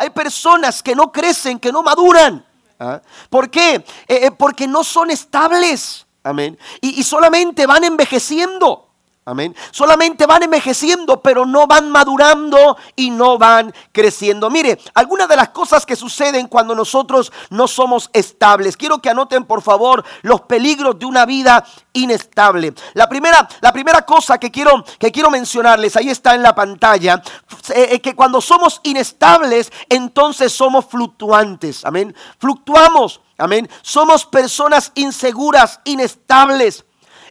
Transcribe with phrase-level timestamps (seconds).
[0.00, 2.42] Hay personas que no crecen, que no maduran.
[2.78, 3.02] ¿Ah?
[3.28, 3.74] ¿Por qué?
[3.74, 6.06] Eh, eh, porque no son estables.
[6.22, 6.58] Amén.
[6.82, 8.89] y solamente van envejeciendo.
[9.30, 9.54] Amén.
[9.70, 14.50] Solamente van envejeciendo, pero no van madurando y no van creciendo.
[14.50, 18.76] Mire, algunas de las cosas que suceden cuando nosotros no somos estables.
[18.76, 22.74] Quiero que anoten, por favor, los peligros de una vida inestable.
[22.94, 27.22] La primera, la primera cosa que quiero, que quiero mencionarles, ahí está en la pantalla,
[27.72, 31.84] eh, eh, que cuando somos inestables, entonces somos fluctuantes.
[31.84, 32.14] Amén.
[32.38, 33.20] Fluctuamos.
[33.38, 33.70] Amén.
[33.82, 36.84] Somos personas inseguras, inestables.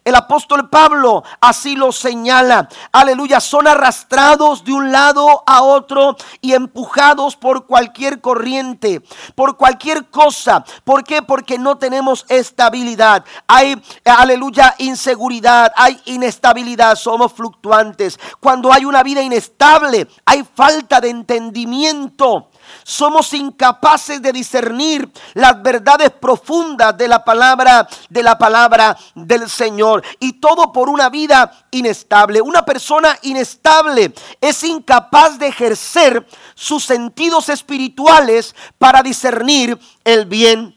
[0.09, 2.67] El apóstol Pablo así lo señala.
[2.91, 9.03] Aleluya, son arrastrados de un lado a otro y empujados por cualquier corriente,
[9.35, 10.65] por cualquier cosa.
[10.83, 11.21] ¿Por qué?
[11.21, 13.23] Porque no tenemos estabilidad.
[13.45, 18.19] Hay, aleluya, inseguridad, hay inestabilidad, somos fluctuantes.
[18.39, 22.49] Cuando hay una vida inestable, hay falta de entendimiento.
[22.83, 30.03] Somos incapaces de discernir las verdades profundas de la palabra, de la palabra del Señor.
[30.19, 32.41] Y todo por una vida inestable.
[32.41, 40.75] Una persona inestable es incapaz de ejercer sus sentidos espirituales para discernir el bien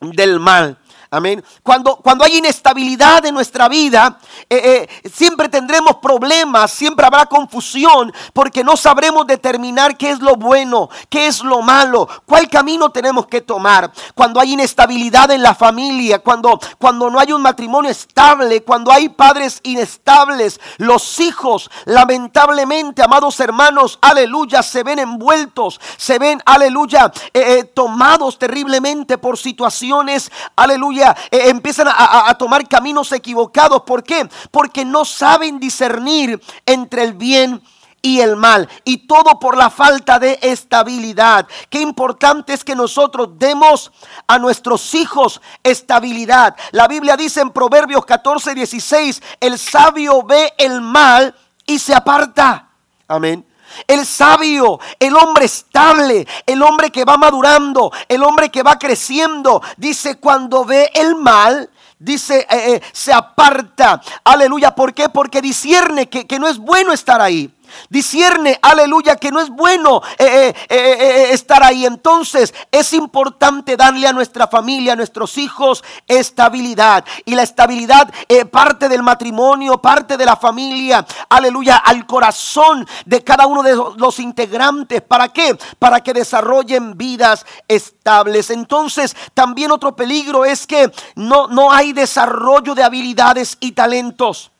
[0.00, 0.78] del mal.
[1.16, 1.42] Amén.
[1.62, 4.18] Cuando, cuando hay inestabilidad en nuestra vida,
[4.50, 10.36] eh, eh, siempre tendremos problemas, siempre habrá confusión, porque no sabremos determinar qué es lo
[10.36, 13.90] bueno, qué es lo malo, cuál camino tenemos que tomar.
[14.14, 19.08] Cuando hay inestabilidad en la familia, cuando, cuando no hay un matrimonio estable, cuando hay
[19.08, 27.64] padres inestables, los hijos, lamentablemente, amados hermanos, aleluya, se ven envueltos, se ven, aleluya, eh,
[27.64, 33.82] tomados terriblemente por situaciones, aleluya eh, empiezan a, tomar caminos equivocados.
[33.82, 34.28] ¿Por qué?
[34.50, 37.62] Porque no saben discernir entre el bien
[38.02, 38.68] y el mal.
[38.84, 41.46] Y todo por la falta de estabilidad.
[41.68, 43.92] Qué importante es que nosotros demos
[44.26, 46.56] a nuestros hijos estabilidad.
[46.70, 51.34] La Biblia dice en Proverbios 14, 16, el sabio ve el mal
[51.66, 52.70] y se aparta.
[53.08, 53.44] Amén.
[53.86, 59.62] El sabio, el hombre estable, el hombre que va madurando, el hombre que va creciendo,
[59.76, 64.00] dice cuando ve el mal, dice, eh, eh, se aparta.
[64.24, 64.74] Aleluya.
[64.74, 65.08] ¿Por qué?
[65.08, 67.52] Porque discierne que, que no es bueno estar ahí.
[67.88, 71.86] Discierne, aleluya, que no es bueno eh, eh, eh, estar ahí.
[71.86, 77.04] Entonces es importante darle a nuestra familia, a nuestros hijos, estabilidad.
[77.24, 78.12] Y la estabilidad
[78.50, 84.18] parte del matrimonio, parte de la familia, aleluya, al corazón de cada uno de los
[84.18, 85.02] integrantes.
[85.02, 85.56] ¿Para qué?
[85.78, 88.50] Para que desarrollen vidas estables.
[88.50, 94.50] Entonces también otro peligro es que no, no hay desarrollo de habilidades y talentos.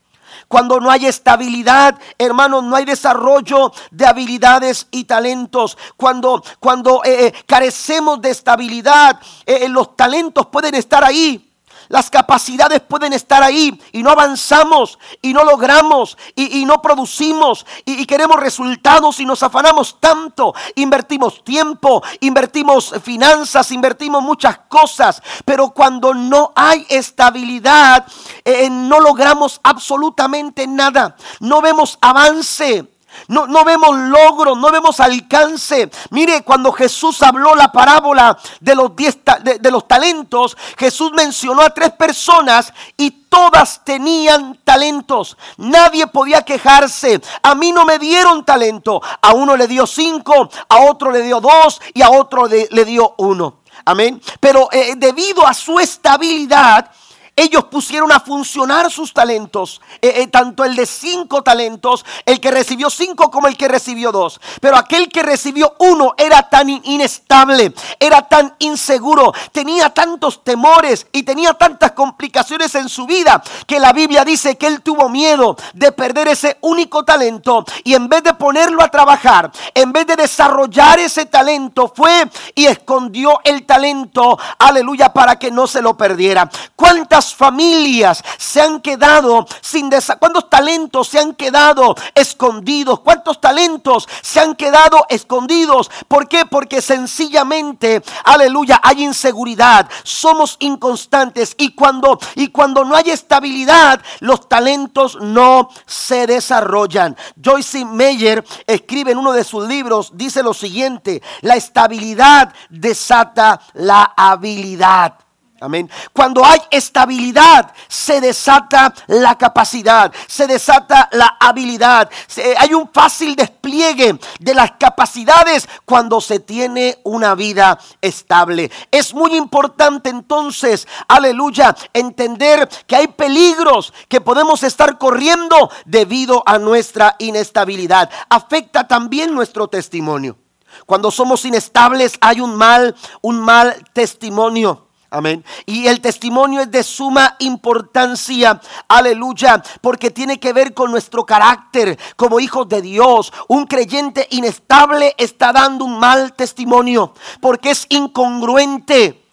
[0.48, 5.76] Cuando no hay estabilidad, hermanos, no hay desarrollo de habilidades y talentos.
[5.97, 11.45] Cuando, cuando eh, eh, carecemos de estabilidad, eh, los talentos pueden estar ahí,
[11.88, 18.04] las capacidades pueden estar ahí y no avanzamos y no logramos y, no producimos y,
[18.06, 20.54] queremos resultados y nos afanamos tanto.
[20.75, 28.06] Invertimos tiempo, invertimos finanzas, invertimos muchas cosas, pero cuando no hay estabilidad,
[28.44, 31.16] eh, no logramos absolutamente nada.
[31.41, 32.95] No vemos avance.
[33.28, 35.91] No, no, vemos logro, no vemos alcance.
[36.10, 41.71] Mire, cuando Jesús habló la parábola de los, diez, de, los talentos, Jesús mencionó a
[41.71, 45.37] tres personas y todas tenían talentos.
[45.56, 47.21] Nadie podía quejarse.
[47.43, 49.00] A mí no me dieron talento.
[49.21, 53.15] A uno le dio cinco, a otro le dio dos y a otro le, dio
[53.19, 53.60] uno.
[53.84, 54.21] Amén.
[54.41, 56.91] Pero eh, debido a su estabilidad,
[57.36, 62.50] ellos pusieron a funcionar sus talentos, eh, eh, tanto el de cinco talentos, el que
[62.50, 64.41] recibió cinco como el que recibió dos.
[64.60, 71.25] Pero aquel que recibió uno era tan inestable, era tan inseguro, tenía tantos temores y
[71.25, 75.92] tenía tantas complicaciones en su vida que la Biblia dice que él tuvo miedo de
[75.92, 80.98] perder ese único talento y en vez de ponerlo a trabajar, en vez de desarrollar
[81.00, 86.49] ese talento, fue y escondió el talento, aleluya, para que no se lo perdiera.
[86.75, 93.00] ¿Cuántas familias se han quedado sin desa ¿Cuántos talentos se han quedado escondidos?
[93.00, 95.90] ¿Cuántos talentos se han quedado escondidos?
[96.08, 96.46] ¿Por qué?
[96.46, 104.49] Porque sencillamente, aleluya, hay inseguridad, somos inconstantes y cuando y cuando no hay estabilidad, los
[104.49, 107.17] talentos no se desarrollan.
[107.43, 114.14] Joyce Meyer escribe en uno de sus libros dice lo siguiente, la estabilidad desata la
[114.17, 115.25] habilidad.
[115.58, 115.91] Amén.
[116.12, 122.11] Cuando hay estabilidad, se desata la capacidad, se desata la habilidad.
[122.58, 128.70] hay un fácil despliegue de las capacidades cuando se tiene una vida estable.
[128.91, 136.59] Es muy importante entonces, aleluya, entender que hay peligros que podemos estar corriendo debido a
[136.59, 138.11] nuestra inestabilidad.
[138.29, 140.37] Afecta también nuestro testimonio.
[140.85, 144.86] Cuando somos inestables hay un mal, un mal testimonio.
[145.16, 145.42] Amén.
[145.64, 151.98] Y el testimonio es de suma importancia, aleluya, porque tiene que ver con nuestro carácter
[152.16, 153.32] como hijos de Dios.
[153.48, 159.26] Un creyente inestable está dando un mal testimonio porque es incongruente.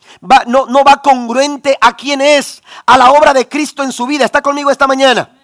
[0.47, 4.23] no, no va congruente a quien es, a la obra de Cristo en su vida.
[4.23, 5.42] ¿Está conmigo esta mañana?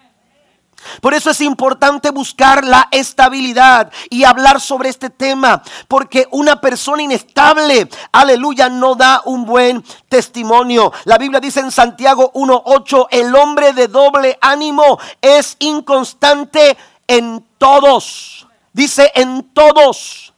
[1.02, 7.04] Por eso es importante buscar la estabilidad y hablar sobre este tema, porque una persona
[7.04, 10.92] inestable, aleluya, no da un buen testimonio.
[11.06, 16.78] La Biblia dice en Santiago 1.8, el hombre de doble ánimo es inconstante
[17.08, 18.48] en todos.
[18.74, 20.34] Dice en todos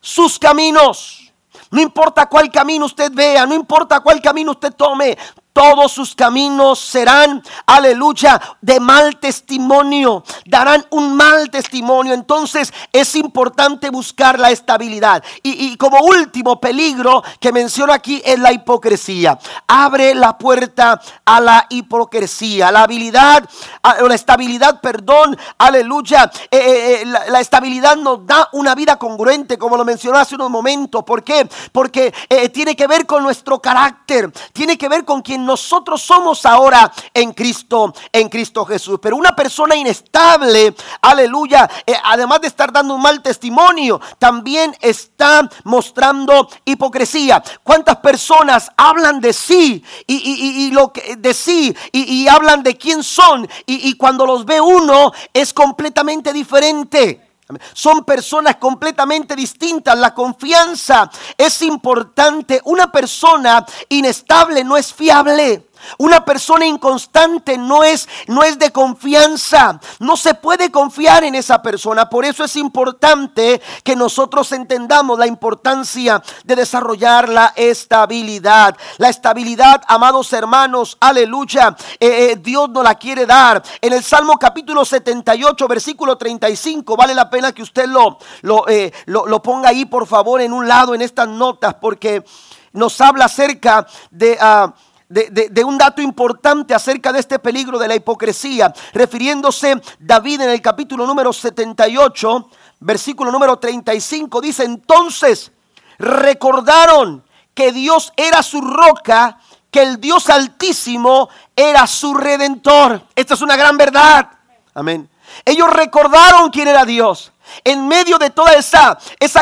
[0.00, 1.32] sus caminos.
[1.70, 5.16] No importa cuál camino usted vea, no importa cuál camino usted tome,
[5.52, 10.22] todos sus caminos serán, aleluya, de mal testimonio.
[10.46, 12.14] Darán un mal testimonio.
[12.14, 15.22] Entonces es importante buscar la estabilidad.
[15.42, 19.38] Y, como último peligro que menciono aquí es la hipocresía.
[19.66, 22.70] Abre la puerta a la hipocresía.
[22.70, 23.48] La habilidad,
[23.82, 26.30] la estabilidad, perdón, aleluya.
[26.50, 30.50] Eh, eh, eh, la, estabilidad nos da una vida congruente, como lo mencioné hace unos
[30.50, 31.02] momentos.
[31.04, 31.48] ¿Por qué?
[31.72, 32.12] Porque
[32.52, 34.30] tiene que ver con nuestro carácter.
[34.52, 38.98] Tiene que ver con quien nosotros somos ahora en Cristo, en Cristo Jesús.
[39.00, 45.48] Pero una persona inestable, aleluya, eh, además de estar dando un mal testimonio, también está
[45.64, 47.42] mostrando hipocresía.
[47.62, 53.48] ¿Cuántas personas hablan de sí y, lo que de sí y, hablan de quién son
[53.66, 57.29] y cuando los ve uno es completamente diferente?
[57.72, 59.98] Son personas completamente distintas.
[59.98, 62.60] La confianza es importante.
[62.64, 65.69] Una persona inestable no es fiable.
[65.98, 69.80] Una persona inconstante no es, no es de confianza.
[69.98, 72.08] No se puede confiar en esa persona.
[72.08, 78.76] Por eso es importante que nosotros entendamos la importancia de desarrollar la estabilidad.
[78.98, 81.76] La estabilidad, amados hermanos, aleluya.
[81.98, 83.62] Eh, eh, Dios nos la quiere dar.
[83.80, 88.92] En el Salmo capítulo 78, versículo 35, vale la pena que usted lo, lo, eh,
[89.06, 92.24] lo, ponga ahí, por favor, en un lado, en estas notas, porque
[92.72, 94.36] nos habla acerca de...
[94.40, 94.72] Ah,
[95.10, 100.62] de, un dato importante acerca de este peligro de la hipocresía, refiriéndose David en el
[100.62, 102.48] capítulo número 78,
[102.78, 105.50] versículo número 35, dice, entonces
[105.98, 107.24] recordaron
[107.54, 109.40] que Dios era su roca,
[109.70, 113.02] que el Dios altísimo era su redentor.
[113.14, 114.30] Esta es una gran verdad.
[114.74, 115.10] Amén.
[115.44, 117.32] Ellos recordaron quién era Dios.
[117.64, 118.98] En medio de toda esa,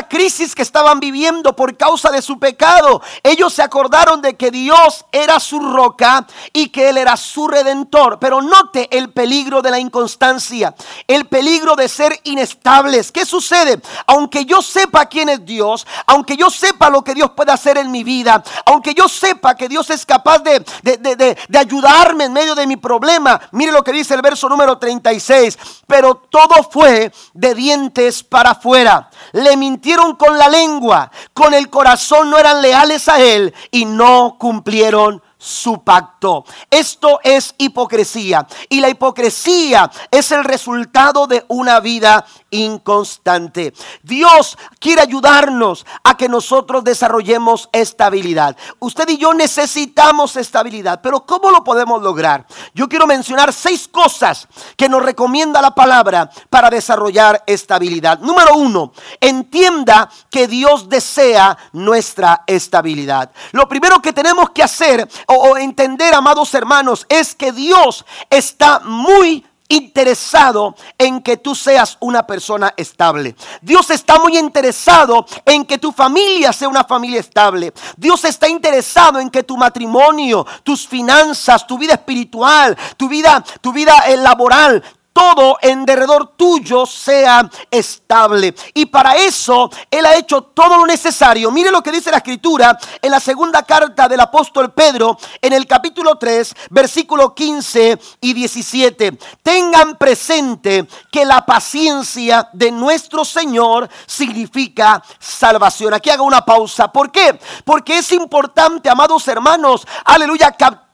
[0.09, 5.05] crisis que estaban viviendo por causa de su pecado, ellos se acordaron de que Dios
[5.13, 8.19] era su roca y que Él era su redentor.
[8.19, 10.75] Pero note el peligro de la inconstancia,
[11.07, 13.13] el peligro de ser inestables.
[13.13, 13.81] ¿Qué sucede?
[14.07, 17.91] Aunque yo sepa quién es Dios, aunque yo sepa lo que Dios puede hacer en
[17.91, 22.67] mi vida, aunque yo sepa que Dios es capaz de, de ayudarme en medio de
[22.67, 27.98] mi problema, mire lo que dice el verso número 36, pero todo fue de dientes
[28.29, 29.11] para afuera.
[29.33, 34.37] Le mintieron con la lengua, con el corazón no eran leales a él y no
[34.39, 36.45] cumplieron su pacto.
[36.71, 38.47] Esto es hipocresía.
[38.69, 43.73] Y la hipocresía es el resultado de una vida inconstante.
[44.03, 48.57] Dios quiere ayudarnos a que nosotros desarrollemos estabilidad.
[48.79, 52.47] Usted y yo necesitamos estabilidad, pero ¿cómo lo podemos lograr?
[52.75, 58.19] Yo quiero mencionar seis cosas que nos recomienda la palabra para desarrollar estabilidad.
[58.21, 63.31] Número uno, entienda que Dios desea nuestra estabilidad.
[63.53, 69.45] Lo primero que tenemos que hacer o, entender, amados hermanos, es que Dios está muy
[69.69, 73.37] interesado en que tú seas una persona estable.
[73.61, 77.73] Dios está muy interesado en que tu familia sea una familia estable.
[77.97, 83.73] Dios está interesado en que tu matrimonio, tus finanzas, tu vida espiritual, tu vida, tu
[83.73, 84.83] vida eh, laboral,
[85.19, 88.55] todo en derredor tuyo sea estable.
[88.73, 91.51] Y para eso Él ha hecho todo lo necesario.
[91.51, 95.67] Mire lo que dice la escritura en la segunda carta del apóstol Pedro, en el
[95.67, 99.19] capítulo 3, versículo 15 y 17.
[99.43, 105.95] Tengan presente que la paciencia de nuestro Señor significa salvación.
[105.95, 106.93] Aquí hago una pausa.
[106.93, 107.41] ¿Por qué?
[107.65, 110.88] Porque es importante, amados hermanos, aleluya, captar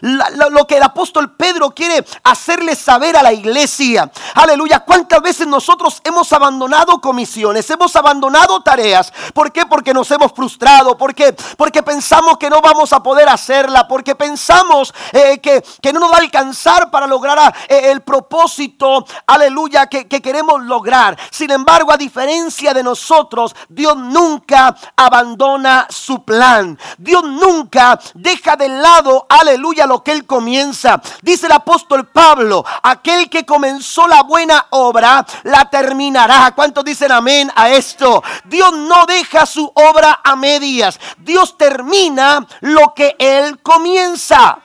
[0.00, 4.10] lo que el apóstol Pedro quiere hacerle saber a la iglesia.
[4.34, 9.12] Aleluya, ¿cuántas veces nosotros hemos abandonado comisiones, hemos abandonado tareas?
[9.34, 9.66] ¿Por qué?
[9.66, 14.92] Porque nos hemos frustrado, porque porque pensamos que no vamos a poder hacerla, porque pensamos
[15.12, 20.08] eh, que, no nos va a alcanzar para lograr ah, eh, el propósito, aleluya, que,
[20.08, 21.18] que queremos lograr.
[21.30, 26.78] Sin embargo, a diferencia de nosotros, Dios nunca abandona su plan.
[26.98, 31.00] Dios nunca deja de lado, aleluya, lo que Él comienza.
[31.20, 36.52] Dice el apóstol Pablo, aquel que comenzó la buena obra, la terminará.
[36.54, 38.22] ¿Cuántos dicen amén a esto?
[38.44, 40.98] Dios no deja su obra a medias.
[41.18, 44.58] Dios termina lo que Él comienza.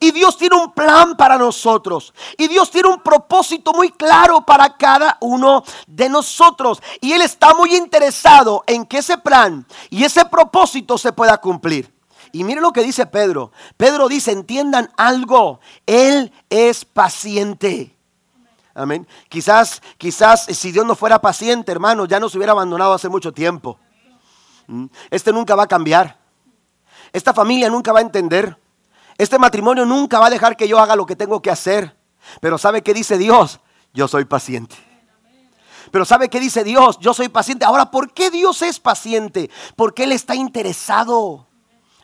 [0.00, 2.12] Y Dios tiene un plan para nosotros.
[2.36, 6.82] Y Dios tiene un propósito muy claro para cada uno de nosotros.
[7.00, 11.97] Y Él está muy interesado en que ese plan y ese propósito se pueda cumplir.
[12.32, 13.52] Y mire lo que dice Pedro.
[13.76, 17.94] Pedro dice, entiendan algo, Él es paciente.
[18.78, 19.08] Amén.
[19.28, 23.32] Quizás, quizás eh, si Dios no fuera paciente, hermano, ya nos hubiera abandonado hace mucho
[23.32, 23.76] tiempo.
[24.68, 24.86] ¿Mm?
[25.10, 26.16] Este nunca va a cambiar.
[27.12, 28.56] Esta familia nunca va a entender.
[29.16, 31.96] Este matrimonio nunca va a dejar que yo haga lo que tengo que hacer.
[32.40, 33.58] Pero ¿sabe qué dice Dios?
[33.92, 34.76] Yo soy paciente.
[35.90, 36.98] Pero ¿sabe qué dice Dios?
[37.00, 37.64] Yo soy paciente.
[37.64, 39.50] Ahora, ¿por qué Dios es paciente?
[39.74, 41.47] Porque Él está interesado.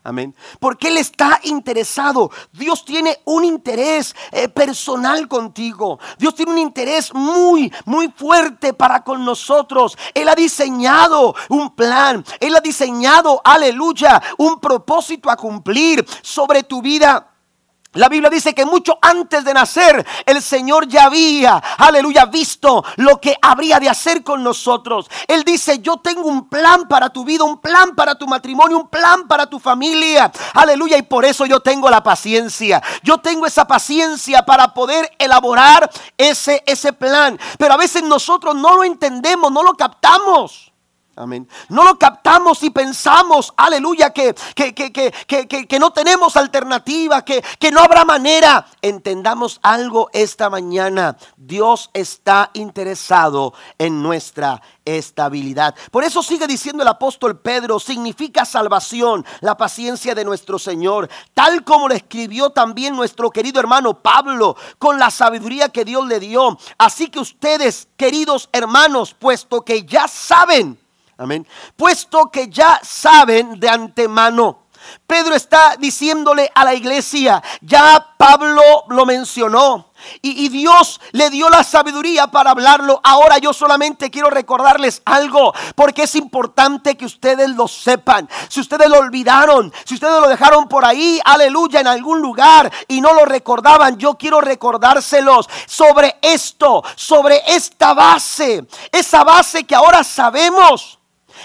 [0.07, 0.35] Amén.
[0.61, 2.31] Porque Él está interesado.
[2.53, 5.99] Dios tiene un interés eh, personal contigo.
[6.19, 9.97] Dios tiene un interés muy, muy fuerte para con nosotros.
[10.13, 12.23] Él ha diseñado un plan.
[12.39, 17.34] Él ha diseñado, aleluya, un propósito a cumplir sobre tu vida.
[17.95, 23.21] La Biblia dice que mucho antes de nacer el Señor ya había, aleluya, visto lo
[23.21, 25.09] que habría de hacer con nosotros.
[25.29, 28.89] Él dice, yo tengo un plan para tu vida, un plan para tu matrimonio, un
[28.89, 30.31] plan para tu familia.
[30.55, 32.83] Aleluya, y por eso yo tengo la paciencia.
[33.03, 37.39] Yo tengo esa paciencia para poder elaborar ese, ese plan.
[37.59, 40.74] Pero a veces nosotros no lo entendemos, no lo captamos.
[41.17, 41.49] Amén.
[41.69, 45.13] No lo captamos y pensamos, aleluya, que, que, que,
[45.69, 48.67] que, no tenemos alternativa, que, que no habrá manera.
[48.83, 51.17] Entendamos algo esta mañana.
[51.37, 55.77] Dios está interesado en nuestra estabilidad.
[55.93, 61.63] Por eso sigue diciendo el apóstol Pedro, significa salvación, la paciencia de nuestro Señor, tal
[61.63, 66.59] como lo escribió también nuestro querido hermano Pablo, con la sabiduría que Dios le dio.
[66.77, 70.84] Así que ustedes, queridos hermanos, puesto que ya saben,
[71.17, 71.47] Amén.
[71.77, 74.65] Puesto que ya saben de antemano.
[75.07, 79.93] Pedro está diciéndole a la iglesia, ya Pablo lo mencionó.
[80.21, 83.01] Y, y, Dios le dio la sabiduría para hablarlo.
[83.03, 88.29] Ahora yo solamente quiero recordarles algo, porque es importante que ustedes lo sepan.
[88.49, 93.01] Si ustedes lo olvidaron, si ustedes lo dejaron por ahí, aleluya, en algún lugar y
[93.01, 100.05] no lo recordaban, yo quiero recordárselos sobre esto, sobre esta base, esa base que ahora
[100.05, 100.99] sabemos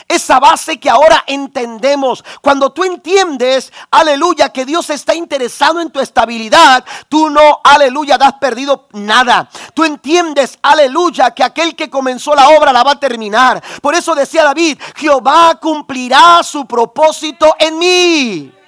[0.08, 2.24] esa base que ahora entendemos.
[2.42, 8.34] Cuando tú entiendes, aleluya, que Dios está interesado en tu estabilidad, tú no, aleluya, das
[8.34, 9.50] perdido nada.
[9.74, 13.62] Tú entiendes, aleluya, que aquel que comenzó la obra la va a terminar.
[13.82, 18.59] Por eso decía David, Jehová cumplirá su propósito en mí.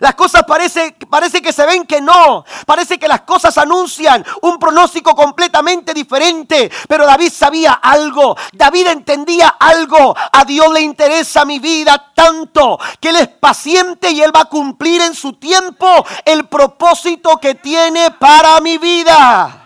[0.00, 2.44] Las cosas parece, parece que se ven que no.
[2.66, 6.70] Parece que las cosas anuncian un pronóstico completamente diferente.
[6.88, 8.36] Pero David sabía algo.
[8.52, 10.14] David entendía algo.
[10.32, 14.44] A Dios le interesa mi vida tanto que Él es paciente y Él va a
[14.46, 15.86] cumplir en su tiempo
[16.24, 19.65] el propósito que tiene para mi vida.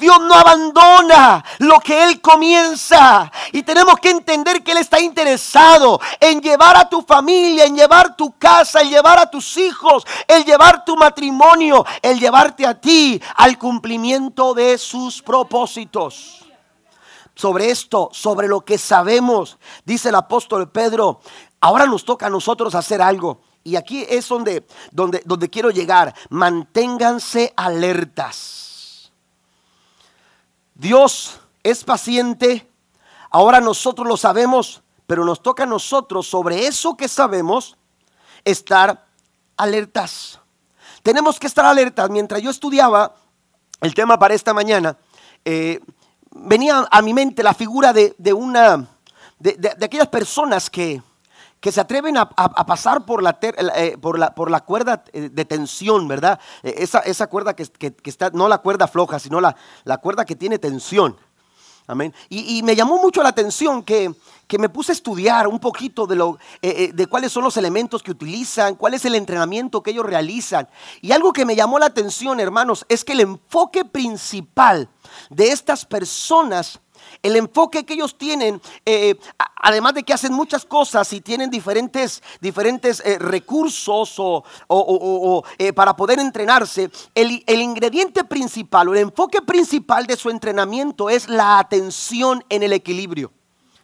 [0.00, 3.30] Dios no abandona lo que Él comienza.
[3.52, 8.16] Y tenemos que entender que Él está interesado en llevar a tu familia, en llevar
[8.16, 13.20] tu casa, en llevar a tus hijos, en llevar tu matrimonio, en llevarte a ti
[13.36, 16.46] al cumplimiento de sus propósitos.
[17.34, 21.20] Sobre esto, sobre lo que sabemos, dice el apóstol Pedro,
[21.60, 23.42] ahora nos toca a nosotros hacer algo.
[23.62, 26.14] Y aquí es donde, donde, donde quiero llegar.
[26.30, 28.69] Manténganse alertas.
[30.80, 32.66] Dios es paciente,
[33.28, 37.76] ahora nosotros lo sabemos, pero nos toca a nosotros sobre eso que sabemos
[38.46, 39.06] estar
[39.58, 40.40] alertas.
[41.02, 42.08] Tenemos que estar alertas.
[42.08, 43.14] Mientras yo estudiaba
[43.82, 44.96] el tema para esta mañana,
[45.44, 45.80] eh,
[46.30, 48.88] venía a mi mente la figura de, una,
[49.38, 51.02] de, aquellas personas que,
[51.60, 53.96] que se atreven a, pasar por la, eh,
[54.48, 56.40] la, cuerda eh, de tensión, ¿verdad?
[56.62, 57.68] Esa, cuerda que,
[58.04, 59.54] está, no la cuerda floja, sino la,
[59.98, 61.16] cuerda que tiene tensión.
[61.86, 62.14] Amén.
[62.28, 64.14] Y, me llamó mucho la atención que,
[64.58, 68.02] me puse a estudiar un poquito de, lo, eh, eh, de cuáles son los elementos
[68.02, 70.68] que utilizan, cuál es el entrenamiento que ellos realizan.
[71.02, 74.88] Y algo que me llamó la atención, hermanos, es que el enfoque principal
[75.30, 76.80] de estas personas
[77.22, 79.16] el enfoque que ellos tienen, eh,
[79.56, 85.96] además de que hacen muchas cosas y tienen diferentes, diferentes eh, recursos o, eh, para
[85.96, 91.58] poder entrenarse, el, el ingrediente principal o el enfoque principal de su entrenamiento es la
[91.58, 93.32] atención en el equilibrio.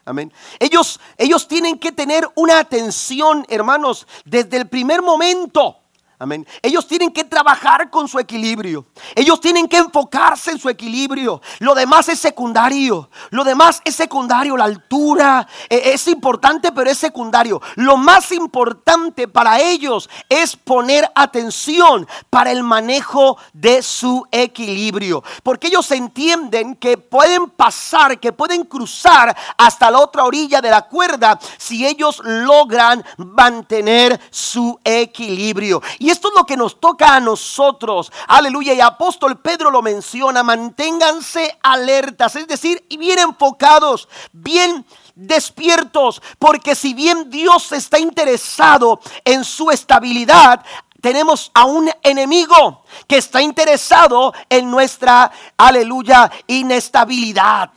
[0.05, 0.33] Amén.
[0.61, 5.79] Ellos, ellos tienen que tener una atención, hermanos, desde el primer momento.
[6.19, 6.47] Amén.
[6.63, 8.87] Ellos tienen que trabajar con su equilibrio.
[9.15, 11.43] Ellos tienen que enfocarse en su equilibrio.
[11.59, 13.11] Lo demás es secundario.
[13.29, 14.57] Lo demás es secundario.
[14.57, 17.61] La altura eh, es importante, pero es secundario.
[17.75, 25.23] Lo más importante para ellos es poner atención para el manejo de su equilibrio.
[25.43, 30.89] Porque ellos entienden que pueden pasar, que pueden cruzar hasta la otra orilla de la
[30.89, 35.83] cuerda si ellos logran mantener su equilibrio.
[36.11, 38.13] Esto es lo que nos toca a nosotros.
[38.29, 38.75] Aleluya.
[38.75, 40.43] Y apóstol Pedro lo menciona.
[40.43, 44.85] Manténganse alertas, es decir, y bien enfocados, bien
[45.15, 50.65] despiertos, porque si bien Dios está interesado en su estabilidad,
[51.01, 57.71] tenemos a un enemigo que está interesado en nuestra, aleluya, inestabilidad.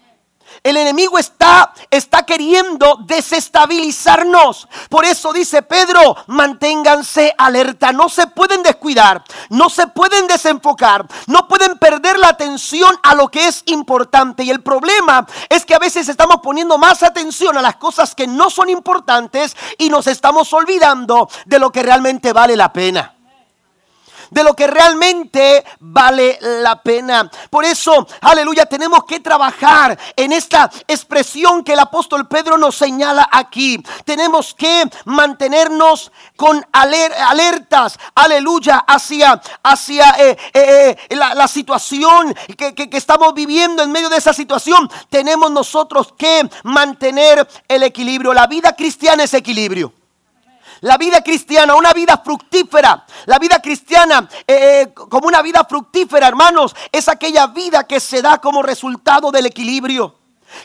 [0.64, 4.68] El enemigo está, está queriendo desestabilizarnos.
[4.90, 7.92] Por eso dice Pedro, manténganse alerta.
[7.92, 13.30] No se pueden descuidar, no se pueden desenfocar, no pueden perder la atención a lo
[13.30, 14.44] que es importante.
[14.44, 18.28] Y el problema es que a veces estamos poniendo más atención a las cosas que
[18.28, 23.19] no son importantes y nos estamos olvidando de lo que realmente vale la pena
[24.30, 27.30] de lo que realmente vale la pena.
[27.50, 33.28] Por eso, aleluya, tenemos que trabajar en esta expresión que el apóstol Pedro nos señala
[33.32, 33.82] aquí.
[34.06, 42.98] Tenemos que mantenernos con alertas, aleluya, hacia, hacia eh, eh, eh, la, situación que, que
[42.98, 44.90] estamos viviendo en medio de esa situación.
[45.10, 48.34] Tenemos nosotros que mantener el equilibrio.
[48.34, 49.99] La vida cristiana es equilibrio.
[50.82, 53.06] La vida cristiana, una vida fructífera.
[53.26, 58.22] La vida cristiana, eh, eh, como una vida fructífera, hermanos, es aquella vida que se
[58.22, 60.16] da como resultado del equilibrio.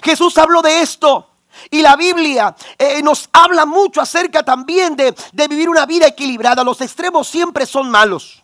[0.02, 1.30] Jesús habló de esto.
[1.70, 6.64] Y la Biblia eh, nos habla mucho acerca también de, de vivir una vida equilibrada.
[6.64, 8.42] Los extremos siempre son malos.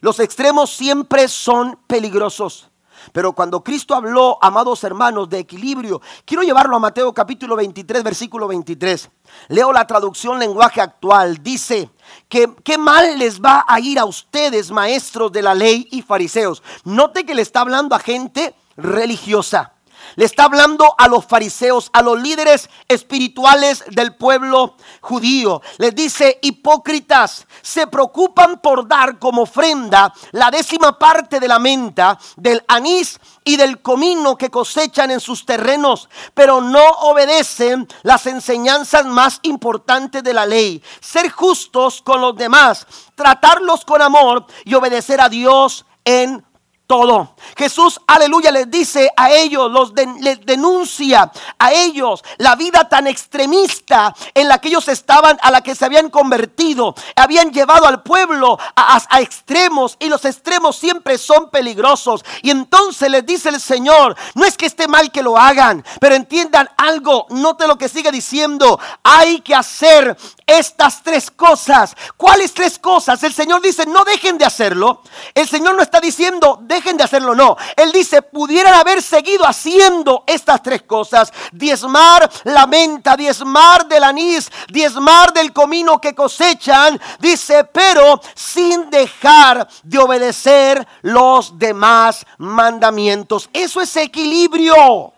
[0.00, 2.68] Los extremos siempre son peligrosos.
[3.12, 8.48] Pero cuando Cristo habló, amados hermanos, de equilibrio, quiero llevarlo a Mateo capítulo 23, versículo
[8.48, 9.10] 23.
[9.48, 11.42] Leo la traducción lenguaje actual.
[11.42, 11.90] Dice
[12.28, 16.62] que qué mal les va a ir a ustedes, maestros de la ley y fariseos.
[16.84, 19.77] Note que le está hablando a gente religiosa.
[20.16, 25.62] Le está hablando a los fariseos, a los líderes espirituales del pueblo judío.
[25.78, 32.18] Les dice, hipócritas, se preocupan por dar como ofrenda la décima parte de la menta,
[32.36, 39.06] del anís y del comino que cosechan en sus terrenos, pero no obedecen las enseñanzas
[39.06, 40.82] más importantes de la ley.
[41.00, 46.44] Ser justos con los demás, tratarlos con amor y obedecer a Dios en
[46.88, 47.34] todo.
[47.54, 54.14] Jesús, aleluya, les dice a ellos, los les denuncia a ellos la vida tan extremista
[54.32, 56.94] en la que ellos estaban, a la que se habían convertido.
[57.14, 62.24] Habían llevado al pueblo a, extremos y los extremos siempre son peligrosos.
[62.42, 66.14] Y entonces les dice el Señor, no es que esté mal que lo hagan, pero
[66.14, 71.94] entiendan algo, note lo que sigue diciendo, hay que hacer estas tres cosas.
[72.16, 73.22] ¿Cuáles tres cosas?
[73.22, 75.02] El Señor dice, no dejen de hacerlo.
[75.34, 77.56] El Señor no está diciendo, dejen de hacerlo, no.
[77.76, 81.32] Él dice, pudieran haber seguido haciendo estas tres cosas.
[81.52, 87.00] Diezmar la menta, diezmar del anís, diezmar del comino que cosechan.
[87.18, 93.50] Dice, pero sin dejar de obedecer los demás mandamientos.
[93.52, 95.12] Eso es equilibrio.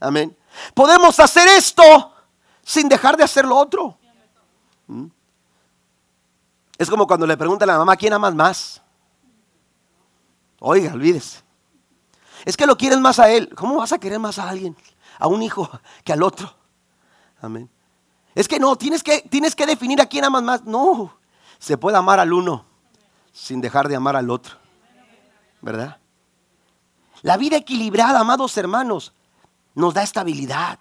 [0.00, 0.36] Amén.
[0.74, 2.12] Podemos hacer esto
[2.64, 3.96] sin dejar de hacer lo otro.
[4.86, 5.06] ¿Mm?
[6.76, 8.82] Es como cuando le preguntan a la mamá, ¿quién amas más?
[10.64, 11.40] Oiga, olvídese.
[12.44, 13.52] Es que lo quieres más a él.
[13.56, 14.76] ¿Cómo vas a querer más a alguien?
[15.18, 15.68] A un hijo
[16.04, 16.54] que al otro.
[17.40, 17.68] Amén.
[18.36, 20.64] Es que no, tienes que, tienes que definir a quién amas más.
[20.64, 21.18] No,
[21.58, 22.64] se puede amar al uno
[23.32, 24.56] sin dejar de amar al otro.
[25.60, 25.98] ¿Verdad?
[27.22, 29.12] La vida equilibrada, amados hermanos,
[29.74, 30.78] nos da estabilidad.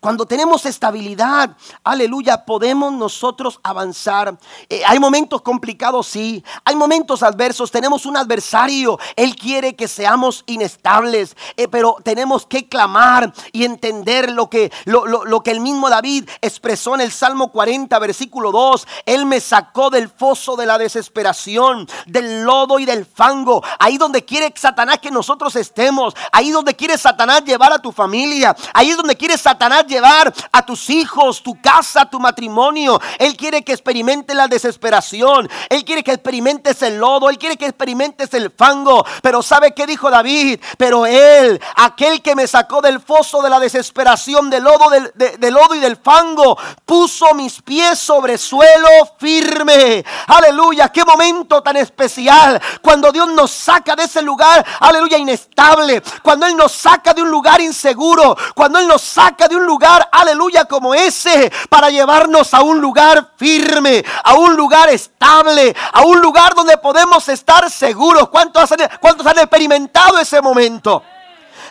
[0.00, 4.36] Cuando tenemos estabilidad, aleluya, podemos nosotros avanzar.
[4.68, 6.44] Eh, hay momentos complicados, sí.
[6.64, 7.70] Hay momentos adversos.
[7.70, 8.98] Tenemos un adversario.
[9.16, 11.36] Él quiere que seamos inestables.
[11.56, 16.28] Eh, pero tenemos que clamar y entender lo que, lo, lo que el mismo David
[16.40, 18.86] expresó en el Salmo 40, versículo 2.
[19.06, 23.62] Él me sacó del foso de la desesperación, del lodo y del fango.
[23.78, 26.14] Ahí donde quiere Satanás que nosotros estemos.
[26.32, 28.54] Ahí donde quiere Satanás llevar a tu familia.
[28.72, 33.00] Ahí donde quiere Satanás llevar a tus hijos, tu casa, tu matrimonio.
[33.18, 35.48] Él quiere que experimente la desesperación.
[35.68, 37.28] Él quiere que experimentes el lodo.
[37.28, 39.04] Él quiere que experimentes el fango.
[39.22, 40.60] Pero ¿sabe qué dijo David?
[40.78, 45.74] Pero Él, aquel que me sacó del foso de la desesperación, del lodo, del, lodo
[45.74, 50.04] y del fango, puso mis pies sobre suelo firme.
[50.26, 52.60] Aleluya, qué momento tan especial.
[52.80, 56.02] Cuando Dios nos saca de ese lugar, aleluya, inestable.
[56.22, 58.36] Cuando Él nos saca de un lugar inseguro.
[58.54, 59.64] Cuando Él nos saca de un
[60.10, 66.20] aleluya, como ese, para llevarnos a un lugar firme, a un lugar estable, a un
[66.20, 68.28] lugar donde podemos estar seguros.
[68.28, 71.02] ¿Cuántos han, cuántos han experimentado ese momento?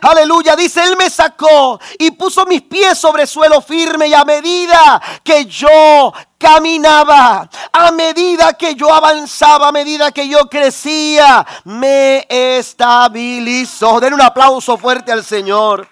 [0.01, 4.99] Aleluya, dice, Él me sacó y puso mis pies sobre suelo firme y a medida
[5.23, 13.99] que yo caminaba, a medida que yo avanzaba, a medida que yo crecía, me estabilizó.
[13.99, 15.87] Den un aplauso fuerte al Señor.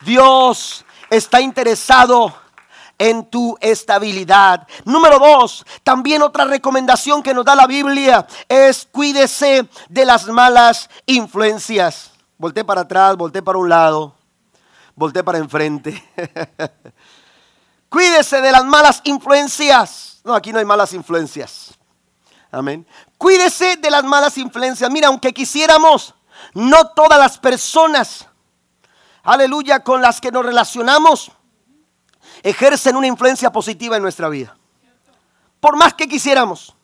[0.00, 2.34] Dios está interesado
[3.00, 4.68] en tu estabilidad.
[4.84, 10.88] Número dos, también otra recomendación que nos da la Biblia es cuídese de las malas
[11.06, 12.12] influencias.
[12.36, 14.14] Volté para atrás, volté para un lado,
[14.94, 16.02] volté para enfrente.
[17.88, 20.20] cuídese de las malas influencias.
[20.22, 21.72] No, aquí no hay malas influencias.
[22.52, 22.86] Amén.
[23.16, 24.90] Cuídese de las malas influencias.
[24.90, 26.14] Mira, aunque quisiéramos,
[26.52, 28.26] no todas las personas
[29.22, 31.32] aleluya, con las que nos relacionamos,
[32.42, 34.56] ejercen una influencia positiva en nuestra vida.
[35.60, 36.74] Por más que quisiéramos.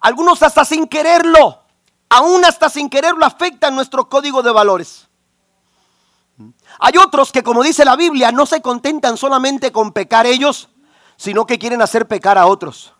[0.00, 1.62] Algunos hasta sin quererlo,
[2.10, 5.08] aún hasta sin quererlo, afectan nuestro código de valores.
[6.78, 10.68] Hay otros que, como dice la Biblia, no se contentan solamente con pecar ellos,
[11.16, 12.92] sino que quieren hacer pecar a otros.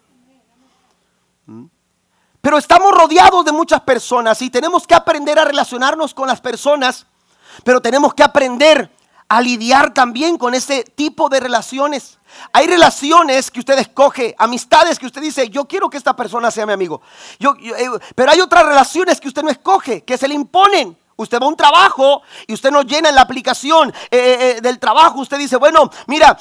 [2.41, 7.07] Pero estamos rodeados de muchas personas y tenemos que aprender a relacionarnos con las personas
[7.63, 8.91] pero tenemos que aprender
[9.29, 12.19] a lidiar también con ese tipo de relaciones.
[12.53, 16.67] Hay relaciones que usted escoge, amistades que usted dice, yo quiero que esta persona sea
[16.67, 17.01] mi amigo.
[17.39, 20.97] Eh, pero hay otras relaciones que usted no escoge, que se le imponen.
[21.17, 24.81] Usted va a un trabajo y usted no llena en la aplicación eh, eh, del
[24.81, 25.21] trabajo.
[25.21, 26.37] Usted dice, bueno, mira,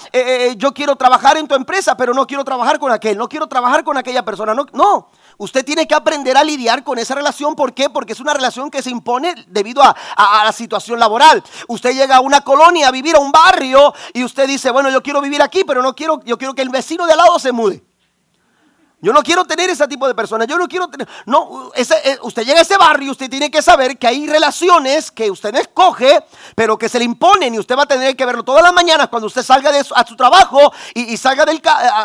[0.58, 3.84] yo quiero trabajar en tu empresa, pero no quiero trabajar con aquel, no quiero trabajar
[3.84, 4.56] con aquella persona.
[4.56, 5.10] No, no.
[5.38, 7.56] Usted tiene que aprender a lidiar con esa relación.
[7.56, 7.90] ¿Por qué?
[7.90, 9.96] Porque es una relación que se impone debido a,
[10.44, 11.44] la situación laboral.
[11.68, 15.02] Usted llega a una colonia a vivir a un barrio y usted dice, bueno, yo
[15.02, 17.52] quiero vivir aquí, pero no quiero, yo quiero que el vecino de al lado se
[17.52, 17.84] mude.
[19.04, 20.48] Yo no quiero tener ese tipo de personas.
[20.48, 21.06] Yo no quiero tener.
[21.26, 25.30] No, eh, usted llega a ese barrio, usted tiene que saber que hay relaciones que
[25.30, 26.24] usted no escoge,
[26.56, 29.10] pero que se le imponen y usted va a tener que verlo todas las mañanas
[29.10, 31.62] cuando usted salga de a su trabajo y, salga del,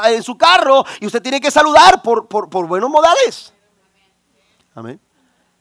[0.07, 3.53] en su carro y usted tiene que saludar por, por, por buenos modales.
[4.75, 5.01] Amén.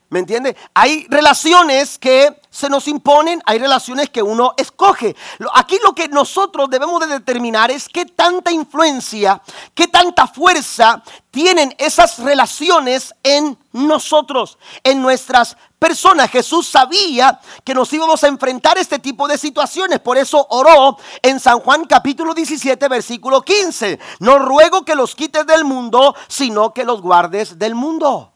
[0.10, 0.56] ¿Me entiende?
[0.74, 5.13] Hay relaciones que se nos imponen, hay relaciones que uno escoge.
[5.54, 9.41] Aquí lo que nosotros debemos de determinar es qué tanta influencia,
[9.76, 16.32] qué tanta fuerza tienen esas relaciones en nosotros, en nuestras personas.
[16.32, 21.38] Jesús sabía que nos íbamos a enfrentar este tipo de situaciones, por eso oró en
[21.41, 24.00] San Juan capítulo 17 versículo 15.
[24.22, 28.32] No ruego que los quites del mundo, sino que los guardes del mundo.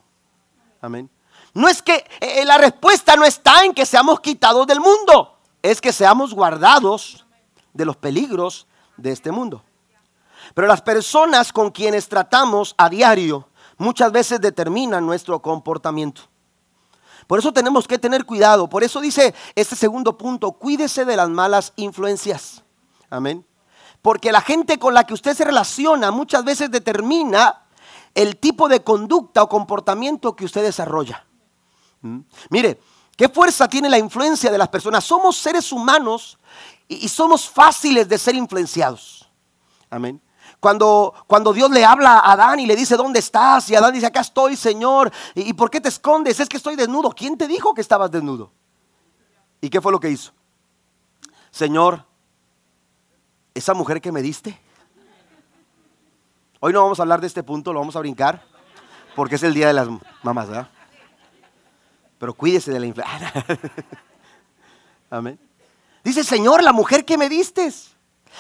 [0.82, 1.10] Amén.
[1.54, 5.82] No es que eh, la respuesta no está en que seamos quitados del mundo, es
[5.82, 7.26] que seamos guardados
[7.74, 9.64] de los peligros de este mundo.
[10.54, 16.24] Pero las personas con quienes tratamos a diario muchas veces determinan nuestro comportamiento.
[17.28, 18.68] Por eso tenemos que tener cuidado.
[18.68, 22.64] Por eso dice este segundo punto, cuídese de las malas influencias.
[23.10, 23.46] Amén.
[24.02, 27.66] Porque la gente con la que usted se relaciona muchas veces determina
[28.16, 31.26] el tipo de conducta o comportamiento que usted desarrolla.
[32.02, 32.20] ¿Mm?
[32.50, 32.80] Mire,
[33.16, 35.04] ¿qué fuerza tiene la influencia de las personas?
[35.04, 36.38] Somos seres humanos
[36.88, 39.30] y, somos fáciles de ser influenciados.
[39.90, 40.22] Amén.
[40.60, 43.70] Cuando, cuando, Dios le habla a Adán y le dice, ¿dónde estás?
[43.70, 45.12] Y Adán dice, acá estoy, Señor.
[45.34, 46.40] ¿Y, ¿Y, por qué te escondes?
[46.40, 47.12] Es que estoy desnudo.
[47.12, 48.52] ¿Quién te dijo que estabas desnudo?
[49.60, 50.34] ¿Y qué fue lo que hizo?
[51.52, 52.06] Señor,
[53.54, 54.60] esa mujer que me diste.
[56.60, 58.46] Hoy no vamos a hablar de este punto, lo vamos a brincar,
[59.16, 59.88] porque es el día de las
[60.22, 60.70] mamás, ¿verdad?
[62.22, 63.34] Pero cuídese de la influencia.
[65.10, 65.40] Amén.
[66.04, 67.68] Dice, Señor, la mujer que me diste.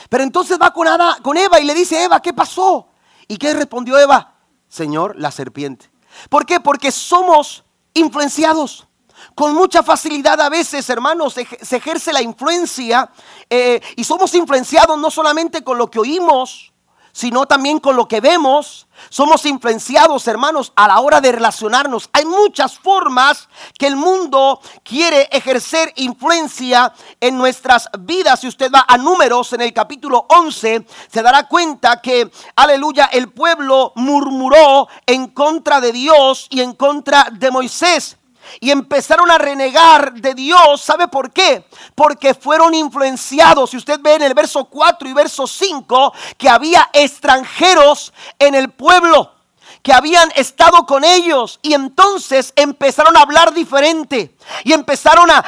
[0.07, 0.87] Pero entonces va con,
[1.23, 2.89] con Eva y le dice, Eva, ¿qué pasó?
[3.27, 4.35] ¿Y qué respondió Eva?
[4.69, 5.89] Señor, la serpiente.
[6.29, 6.59] ¿Por qué?
[6.59, 7.63] Porque somos
[7.95, 8.87] influenciados.
[9.33, 13.09] Con mucha facilidad a veces, hermanos, se ejerce la influencia
[13.49, 16.70] eh, y somos influenciados no solamente con lo que oímos,
[17.11, 18.87] sino también con lo que vemos.
[19.09, 22.09] Somos influenciados, hermanos, a la hora de relacionarnos.
[22.13, 28.41] Hay muchas formas que el mundo quiere ejercer influencia en nuestras vidas.
[28.41, 33.31] Si usted va a números en el capítulo 11, se dará cuenta que, aleluya, el
[33.31, 38.17] pueblo murmuró en contra de Dios y en contra de Moisés
[38.59, 40.81] y empezaron a renegar de Dios.
[40.81, 41.65] ¿Sabe por qué?
[41.95, 43.69] Porque fueron influenciados.
[43.71, 48.69] Si usted ve en el verso 4 y verso 5 que había extranjeros en el
[48.71, 49.40] pueblo
[49.83, 55.43] que habían estado con ellos y entonces empezaron a hablar diferente y empezaron a,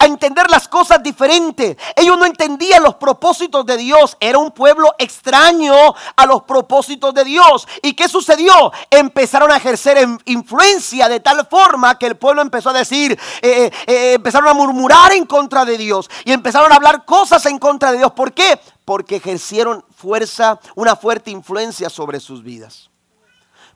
[0.00, 1.76] entender las cosas diferente.
[1.96, 5.74] Ellos no entendían los propósitos de Dios, era un pueblo extraño
[6.16, 7.66] a los propósitos de Dios.
[7.82, 8.72] ¿Y qué sucedió?
[8.90, 13.72] Empezaron a ejercer influencia de tal forma que el pueblo empezó a decir, eh, eh,
[13.86, 17.92] eh, empezaron a murmurar en contra de Dios y empezaron a hablar cosas en contra
[17.92, 18.12] de Dios.
[18.12, 18.60] ¿Por qué?
[18.84, 22.89] Porque ejercieron fuerza, una fuerte influencia sobre sus vidas.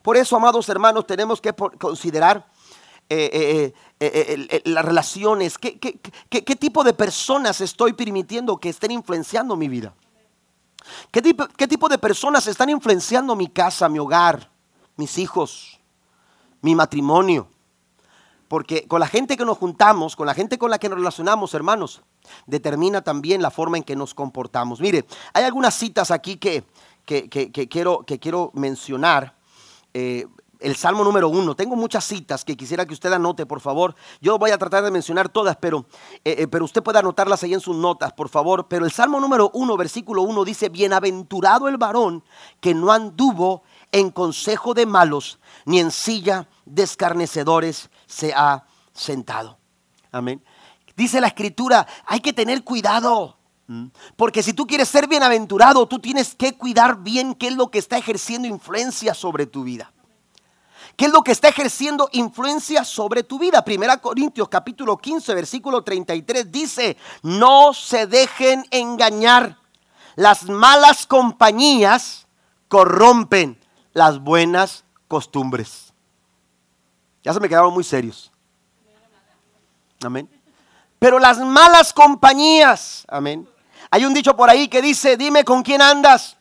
[0.05, 2.47] Por eso, amados hermanos, tenemos que considerar
[3.09, 4.09] eh, eh,
[4.51, 5.57] eh, las relaciones.
[5.57, 5.73] ¿Qué,
[6.61, 9.95] tipo de personas estoy permitiendo que estén influenciando mi vida?
[11.11, 14.51] ¿Qué tipo, ¿Qué tipo de personas están influenciando mi casa, mi hogar,
[14.97, 15.81] mis hijos,
[16.61, 17.49] mi matrimonio?
[18.47, 21.55] Porque con la gente que nos juntamos, con la gente con la que nos relacionamos,
[21.55, 22.03] hermanos,
[22.45, 24.83] determina también la forma en que nos comportamos.
[24.83, 26.62] Mire, hay algunas citas aquí que
[27.07, 29.43] quiero mencionar.
[29.95, 30.27] Eh,
[30.61, 31.55] el Salmo número uno.
[31.55, 33.95] Tengo muchas citas que quisiera que usted anote, por favor.
[34.21, 35.87] Yo voy a tratar de mencionar todas, pero,
[36.25, 38.67] eh, eh, pero usted puede anotarlas ahí en sus notas, por favor.
[38.69, 42.25] Pero el Salmo número uno, versículo uno, dice, bienaventurado el varón
[42.61, 49.59] que no anduvo en consejo de malos, ni en silla de escarnecedores se ha sentado.
[50.11, 50.43] Amén.
[50.97, 53.37] Dice la escritura, hay que tener cuidado.
[53.66, 53.87] Mm.
[54.16, 57.79] Porque si tú quieres ser bienaventurado, tú tienes que cuidar bien qué es lo que
[57.79, 59.92] está ejerciendo influencia sobre tu vida.
[60.96, 63.64] ¿Qué es lo que está ejerciendo influencia sobre tu vida?
[63.64, 69.59] Primera Corintios capítulo 15 versículo 33 dice, no se dejen engañar.
[70.14, 72.29] Las malas compañías
[72.68, 73.59] corrompen
[73.92, 75.92] las buenas costumbres.
[77.24, 78.31] Ya se me quedaron muy serios.
[80.05, 80.29] Amén.
[81.00, 83.48] Pero las malas compañías, amén,
[83.95, 86.37] hay un dicho por ahí que dice, dime con quién andas.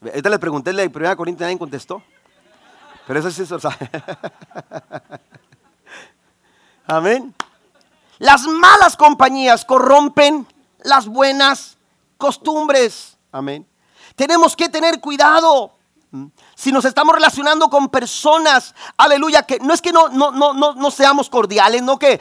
[0.00, 2.02] Ahorita le pregunté la primera Corintia, nadie contestó.
[3.06, 3.52] Pero eso es...
[6.86, 7.34] Amén.
[8.16, 10.46] Las malas compañías corrompen
[10.78, 11.76] las buenas
[12.16, 13.18] costumbres.
[13.30, 13.68] Amén.
[14.16, 15.73] Tenemos que tener cuidado.
[16.54, 20.90] Si nos estamos relacionando con personas, aleluya, que no es que no, no, no, no,
[20.90, 22.20] seamos cordiales, no que,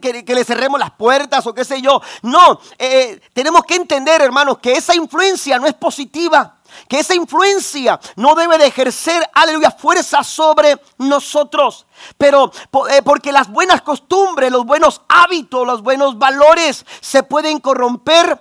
[0.00, 2.02] que, le cerremos las puertas o qué sé yo.
[2.22, 6.56] No, eh, tenemos que entender, hermanos, que esa influencia no es positiva.
[6.88, 11.86] Que esa influencia no debe de ejercer, aleluya, fuerza sobre nosotros.
[12.16, 12.52] Pero
[12.90, 18.40] eh, porque las buenas costumbres, los buenos hábitos, los buenos valores se pueden corromper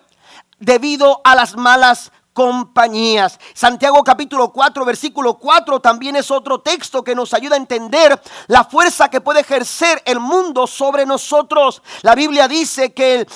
[0.60, 3.38] debido a las malas compañías.
[3.54, 8.64] Santiago capítulo 4, versículo 4 también es otro texto que nos ayuda a entender la
[8.64, 11.82] fuerza que puede ejercer el mundo sobre nosotros.
[12.02, 13.28] La Biblia dice que,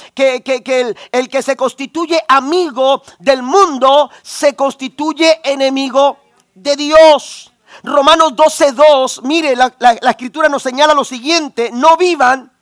[1.11, 6.19] el que se constituye amigo del mundo se constituye enemigo
[6.55, 7.51] de Dios.
[7.83, 12.53] Romanos 12.2, mire, la, la, escritura nos señala lo siguiente, no vivan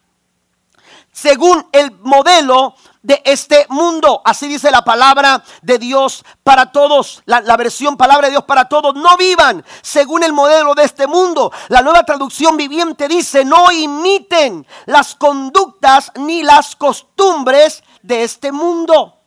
[1.12, 4.22] según el modelo de este mundo.
[4.24, 7.22] Así dice la palabra de Dios para todos.
[7.26, 8.96] La, versión palabra de Dios para todos.
[8.96, 11.52] No vivan según el modelo de este mundo.
[11.70, 19.18] La nueva traducción viviente dice, no imiten las conductas ni las costumbres de este mundo.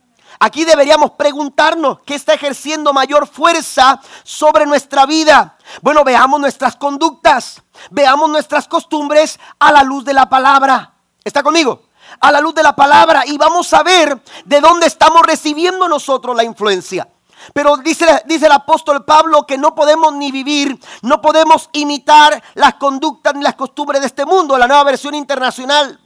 [0.40, 5.56] Aquí deberíamos preguntarnos qué está ejerciendo mayor fuerza sobre nuestra vida.
[5.80, 10.94] Bueno, veamos nuestras conductas, veamos nuestras costumbres a la luz de la palabra.
[11.22, 11.84] ¿Está conmigo?
[12.20, 16.36] A la luz de la palabra y vamos a ver de dónde estamos recibiendo nosotros
[16.36, 17.08] la influencia.
[17.52, 22.74] Pero dice, dice el apóstol Pablo que no podemos ni vivir, no podemos imitar las
[22.74, 24.56] conductas ni las costumbres de este mundo.
[24.56, 26.00] La nueva versión internacional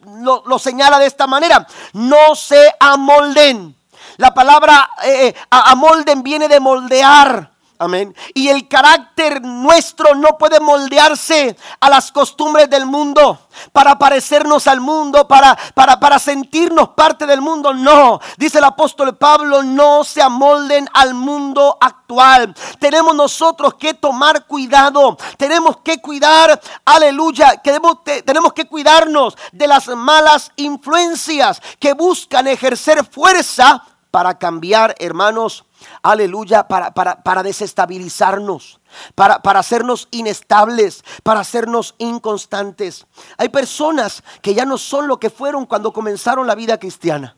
[0.45, 1.67] lo, señala de esta manera.
[1.93, 3.77] No se amolden.
[4.17, 8.13] La palabra eh, eh, amolden viene de moldear Amén.
[8.35, 13.39] Y el carácter nuestro no puede moldearse a las costumbres del mundo
[13.71, 17.73] para parecernos al mundo, para, para, para sentirnos parte del mundo.
[17.73, 22.53] No, dice el apóstol Pablo, no se amolden al mundo actual.
[22.81, 29.87] Tenemos nosotros que tomar cuidado, tenemos que cuidar, aleluya, tenemos, tenemos que cuidarnos de las
[29.87, 35.65] malas influencias que buscan ejercer fuerza para cambiar, hermanos,
[36.03, 38.81] aleluya, para, para, desestabilizarnos,
[39.15, 43.07] para, para hacernos inestables, para hacernos inconstantes.
[43.37, 47.37] Hay personas que ya no son lo que fueron cuando comenzaron la vida cristiana.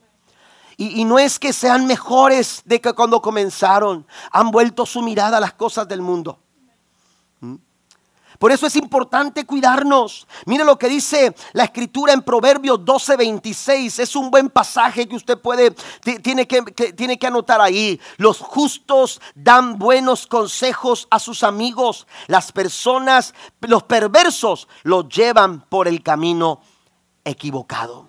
[0.76, 5.36] Y, y, no es que sean mejores de que cuando comenzaron, han vuelto su mirada
[5.36, 6.38] a las cosas del mundo.
[8.40, 10.26] Por eso es importante cuidarnos.
[10.46, 13.98] Mire lo que dice la escritura en Proverbios 12:26.
[13.98, 15.72] Es un buen pasaje que usted puede,
[16.22, 18.00] tiene que, tiene que anotar ahí.
[18.16, 22.06] Los justos dan buenos consejos a sus amigos.
[22.28, 26.62] Las personas, los perversos, los llevan por el camino
[27.22, 28.08] equivocado.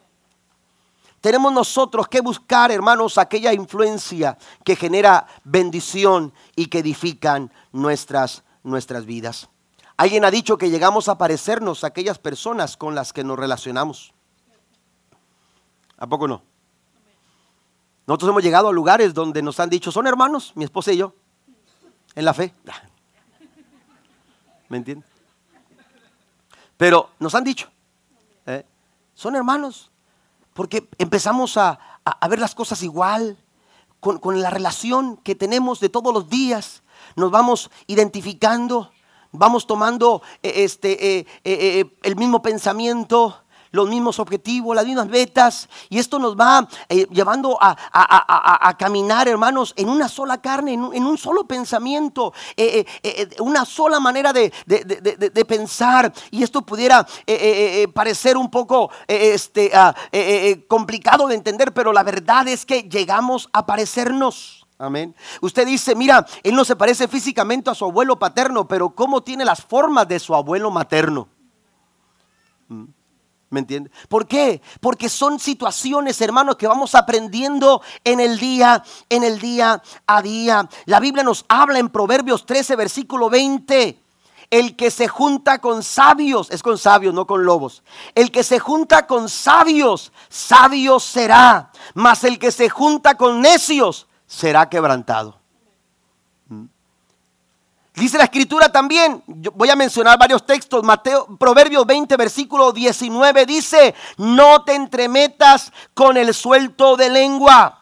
[1.19, 9.05] Tenemos nosotros que buscar, hermanos, aquella influencia que genera bendición y que edifican nuestras, nuestras
[9.05, 9.50] vidas.
[10.01, 14.15] Alguien ha dicho que llegamos a parecernos a aquellas personas con las que nos relacionamos.
[15.95, 16.41] ¿A poco no?
[18.07, 21.13] Nosotros hemos llegado a lugares donde nos han dicho, son hermanos, mi esposa y yo,
[22.15, 22.51] en la fe.
[24.69, 25.07] ¿Me entiendes?
[26.77, 27.69] Pero nos han dicho,
[28.47, 28.65] ¿eh?
[29.13, 29.91] son hermanos,
[30.55, 31.79] porque empezamos a,
[32.27, 33.37] ver las cosas igual,
[33.99, 36.81] con, con la relación que tenemos de todos los días,
[37.15, 38.91] nos vamos identificando
[39.31, 43.37] vamos tomando eh, este, eh, eh, el mismo pensamiento,
[43.71, 46.67] los mismos objetivos, las mismas metas, y esto nos va
[47.09, 52.33] llevando a, caminar, hermanos, en una sola carne, en un, solo pensamiento,
[53.39, 54.51] una sola manera de,
[55.47, 57.07] pensar, y esto pudiera
[57.93, 59.95] parecer un poco este, ah,
[60.67, 64.60] complicado de entender, pero la verdad es que llegamos a parecernos.
[64.81, 65.15] Amén.
[65.41, 69.45] Usted dice, mira, él no se parece físicamente a su abuelo paterno, pero ¿cómo tiene
[69.45, 71.29] las formas de su abuelo materno?
[72.67, 72.85] ¿Mm?
[73.51, 73.91] ¿Me entiende?
[74.09, 74.59] ¿Por qué?
[74.79, 80.67] Porque son situaciones, hermanos, que vamos aprendiendo en el día, en el día a día.
[80.85, 83.99] La Biblia nos habla en Proverbios 13, versículo 20.
[84.49, 87.83] El que se junta con sabios, es con sabios, no con lobos.
[88.15, 91.71] El que se junta con sabios, sabio será.
[91.93, 95.37] Mas el que se junta con necios, será quebrantado.
[96.47, 96.65] ¿Mm?
[97.93, 103.93] Dice la escritura también, voy a mencionar varios textos, Mateo, Proverbios 20, versículo 19 dice,
[104.17, 107.79] no te entremetas con el suelto de lengua.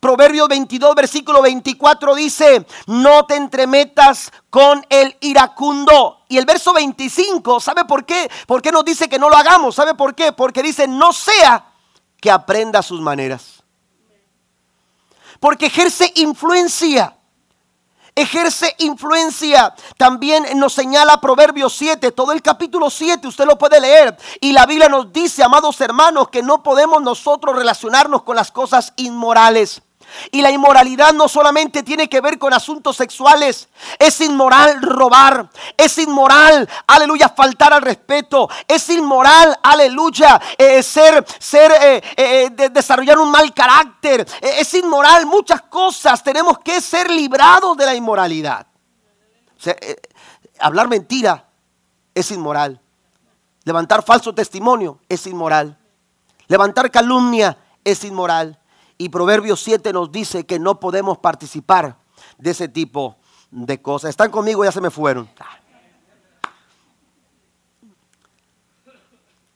[0.00, 6.24] Proverbios 22, versículo 24 dice, no te entremetas con el iracundo.
[6.28, 8.28] Y el verso 25, ¿sabe por qué?
[8.46, 9.76] ¿Por qué nos dice que no lo hagamos?
[9.76, 10.32] ¿Sabe por qué?
[10.32, 11.66] Porque dice, no sea
[12.20, 13.57] que aprenda sus maneras
[15.40, 17.14] porque ejerce influencia.
[18.14, 19.74] Ejerce influencia.
[19.96, 24.16] También nos señala Proverbios 7, todo el capítulo 7, usted lo puede leer.
[24.40, 28.92] Y la Biblia nos dice, amados hermanos, que no podemos nosotros relacionarnos con las cosas
[28.96, 29.82] inmorales.
[30.30, 33.68] Y la inmoralidad no solamente tiene que ver con asuntos sexuales.
[33.98, 35.48] Es inmoral robar.
[35.76, 38.48] Es inmoral, aleluya, faltar al respeto.
[38.66, 44.26] Es inmoral, aleluya, eh, ser, ser, eh, eh, desarrollar un mal carácter.
[44.40, 46.22] es inmoral muchas cosas.
[46.22, 48.66] Tenemos que ser librados de la inmoralidad.
[50.60, 51.44] hablar mentira
[52.14, 52.80] es inmoral.
[53.64, 55.76] Levantar falso testimonio es inmoral.
[56.46, 58.58] Levantar calumnia es inmoral.
[58.98, 61.98] Y Proverbios 7 nos dice que no podemos participar
[62.36, 63.16] de ese tipo
[63.50, 64.10] de cosas.
[64.10, 64.64] ¿Están conmigo?
[64.64, 65.28] Ya se me fueron.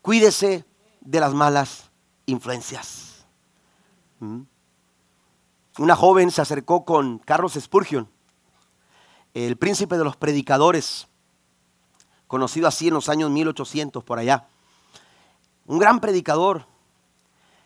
[0.00, 0.64] Cuídese
[1.00, 1.90] de las malas
[2.26, 3.26] influencias.
[4.20, 4.42] ¿Mm?
[5.78, 8.09] Una joven se acercó con Carlos Spurgeon,
[9.35, 11.09] el príncipe de los predicadores,
[12.26, 14.46] conocido así en los años 1800 por allá.
[15.66, 16.66] Un gran predicador,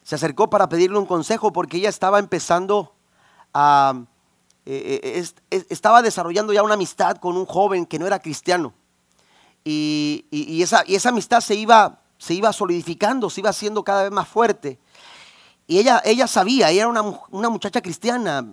[0.07, 2.95] se acercó para pedirle un consejo porque ella estaba empezando
[3.53, 4.05] a...
[4.65, 8.73] Eh, eh, estaba desarrollando ya una amistad con un joven que no era cristiano.
[9.65, 14.79] Y, esa, amistad se iba, se iba solidificando, se iba haciendo cada vez más fuerte.
[15.67, 18.47] Y ella, ella sabía, ella era una, una muchacha cristiana,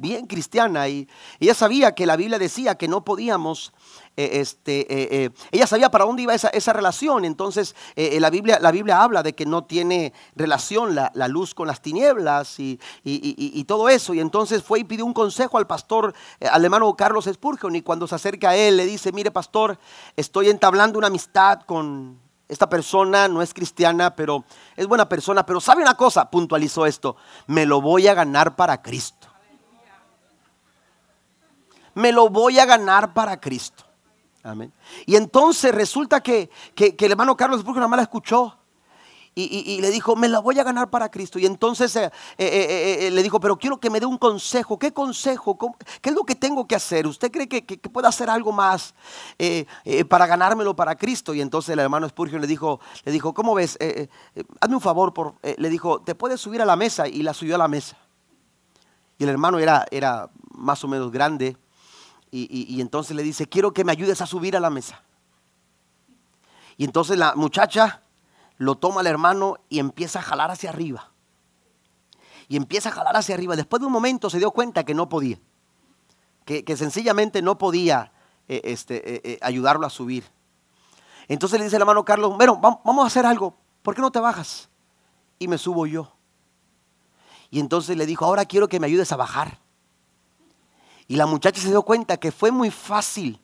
[0.00, 3.72] bien cristiana y ella sabía que la Biblia decía que no podíamos
[4.16, 7.24] eh, este, eh, eh, ella sabía para dónde iba esa, relación.
[7.24, 11.80] Entonces la, Biblia, la Biblia habla de que no tiene relación la, luz con las
[11.80, 12.78] tinieblas y,
[13.66, 14.12] todo eso.
[14.14, 17.76] Y entonces fue y pidió un consejo al pastor, al hermano Carlos Spurgeon.
[17.76, 19.78] Y cuando se acerca a él le dice, mire pastor,
[20.16, 24.44] estoy entablando una amistad con esta persona, no es cristiana, pero
[24.76, 25.46] es buena persona.
[25.46, 29.28] Pero sabe una cosa, puntualizó esto, me lo voy a ganar para Cristo.
[31.94, 33.89] Me lo voy a ganar para Cristo.
[34.42, 34.72] Amén.
[35.06, 38.56] Y entonces resulta que, el hermano Carlos Burgo nada más la escuchó.
[39.32, 41.38] Y, le dijo, me la voy a ganar para Cristo.
[41.38, 44.78] Y entonces eh, eh, eh, le dijo, pero quiero que me dé un consejo.
[44.78, 45.56] ¿Qué consejo?
[46.02, 47.06] ¿Qué es lo que tengo que hacer?
[47.06, 48.92] ¿Usted cree que, puede hacer algo más
[50.08, 51.32] para ganármelo para Cristo?
[51.32, 53.78] Y entonces el hermano Spurgeon le dijo, le dijo ¿cómo ves?
[54.60, 55.14] hazme un favor.
[55.14, 57.08] Por, le dijo, ¿te puedes subir a la mesa?
[57.08, 57.96] Y la subió a la mesa.
[59.16, 61.56] Y el hermano era, era más o menos grande
[62.32, 65.02] y, entonces le dice, quiero que me ayudes a subir a la mesa.
[66.76, 68.02] Y entonces la muchacha
[68.56, 71.10] lo toma al hermano y empieza a jalar hacia arriba.
[72.48, 73.56] Y empieza a jalar hacia arriba.
[73.56, 75.38] Después de un momento se dio cuenta que no podía.
[76.44, 78.12] Que, sencillamente no podía
[78.48, 80.24] eh, este, eh, eh, ayudarlo a subir.
[81.28, 83.56] Entonces le dice el hermano Carlos, bueno, vamos a hacer algo.
[83.82, 84.68] ¿Por qué no te bajas?
[85.38, 86.12] Y me subo yo.
[87.50, 89.58] Y entonces le dijo, ahora quiero que me ayudes a bajar.
[91.10, 93.40] Y la muchacha se dio cuenta que fue muy fácil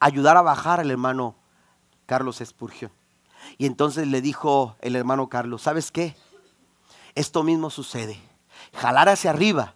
[0.00, 1.36] ayudar a bajar al hermano
[2.04, 2.90] Carlos Espurgio.
[3.58, 6.16] Y entonces le dijo el hermano Carlos, ¿sabes qué?
[7.14, 8.18] Esto mismo sucede.
[8.74, 9.74] Jalar hacia arriba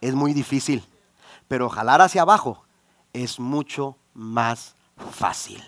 [0.00, 0.86] es muy difícil,
[1.48, 2.62] pero jalar hacia abajo
[3.12, 4.76] es mucho más
[5.10, 5.60] fácil.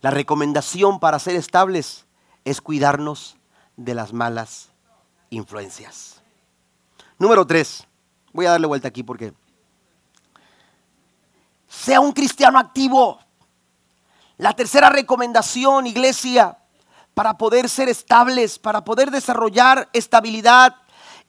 [0.00, 2.06] La recomendación para ser estables
[2.44, 3.36] es cuidarnos
[3.76, 4.70] de las malas
[5.30, 6.24] influencias.
[7.20, 7.86] Número tres.
[8.32, 9.32] Voy a darle vuelta aquí porque
[11.82, 13.18] sea un cristiano activo.
[14.38, 16.58] La tercera recomendación, iglesia,
[17.14, 20.76] para poder ser estables, para poder desarrollar estabilidad,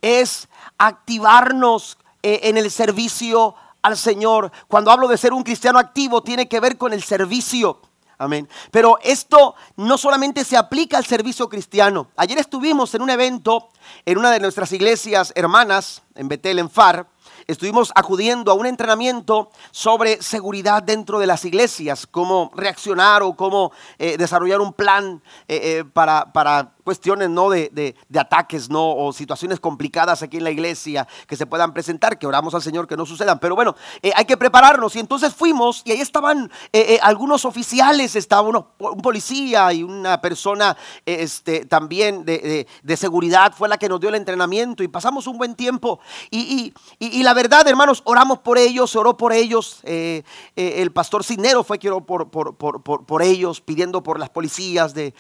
[0.02, 4.52] es activarnos eh, en el servicio al Señor.
[4.68, 7.82] Cuando hablo de ser un cristiano activo, tiene que ver con el servicio.
[8.18, 8.48] Amén.
[8.72, 12.08] Pero esto no solamente se aplica al servicio cristiano.
[12.16, 13.70] Ayer estuvimos en un evento
[14.06, 17.08] en una de nuestras iglesias hermanas, en Betel, en Far,
[17.48, 23.72] estuvimos acudiendo a un entrenamiento sobre seguridad dentro de las iglesias, cómo reaccionar o cómo
[23.98, 27.50] eh, desarrollar un plan eh, eh, para, para cuestiones ¿no?
[27.50, 28.96] De, de, ataques ¿no?
[28.96, 32.88] o situaciones complicadas aquí en la iglesia que se puedan presentar, que oramos al Señor
[32.88, 33.40] que no sucedan.
[33.40, 34.96] Pero bueno, eh, hay que prepararnos.
[34.96, 39.84] Y entonces fuimos y ahí estaban eh, eh, algunos oficiales, estaba uno, un policía y
[39.84, 44.88] una persona este, también de, de, seguridad, fue la que nos dio el entrenamiento y
[44.88, 46.00] pasamos un buen tiempo.
[46.30, 49.82] Y, y, y la verdad, hermanos, oramos por ellos, oró por ellos.
[49.84, 54.94] el pastor Cisnero fue que oró por, por, por, por, ellos, pidiendo por las policías
[54.94, 55.14] del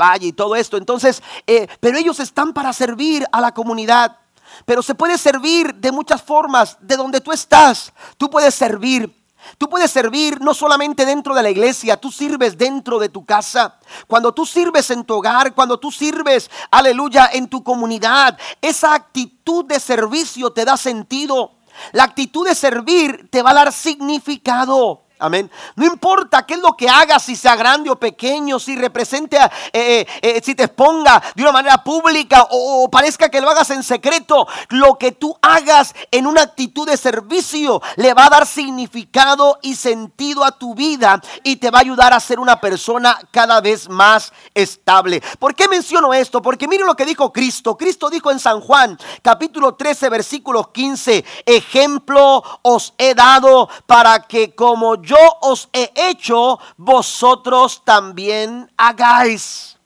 [0.00, 0.76] valle y todo esto.
[0.76, 0.99] Entonces,
[1.46, 4.16] eh, pero ellos están para servir a la comunidad.
[4.64, 6.76] Pero se puede servir de muchas formas.
[6.80, 9.14] De donde tú estás, tú puedes servir.
[9.58, 13.78] Tú puedes servir no solamente dentro de la iglesia, tú sirves dentro de tu casa.
[14.06, 19.64] Cuando tú sirves en tu hogar, cuando tú sirves, aleluya, en tu comunidad, esa actitud
[19.64, 21.52] de servicio te da sentido.
[21.92, 25.04] La actitud de servir te va a dar significado.
[25.20, 25.50] Amén.
[25.76, 29.48] No importa qué es lo que hagas, si sea grande o pequeño, si represente, eh,
[29.72, 33.82] eh, eh, si te exponga de una manera pública o, parezca que lo hagas en
[33.82, 39.58] secreto, lo que tú hagas en una actitud de servicio le va a dar significado
[39.60, 43.60] y sentido a tu vida y te va a ayudar a ser una persona cada
[43.60, 45.22] vez más estable.
[45.38, 46.40] ¿Por qué menciono esto?
[46.40, 47.76] Porque miren lo que dijo Cristo.
[47.76, 54.54] Cristo dijo en San Juan, capítulo 13, versículo 15, ejemplo os he dado para que
[54.54, 59.76] como yo yo os he hecho, vosotros también hagáis.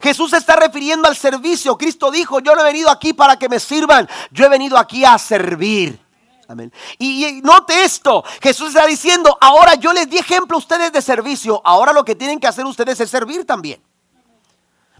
[0.00, 1.76] Jesús se está refiriendo al servicio.
[1.76, 5.04] Cristo dijo, yo no he venido aquí para que me sirvan, yo he venido aquí
[5.04, 6.00] a servir.
[6.48, 6.72] Amén.
[6.98, 11.60] Y, note esto, Jesús está diciendo, ahora yo les di ejemplo a ustedes de servicio,
[11.64, 13.82] ahora lo que tienen que hacer ustedes es servir también.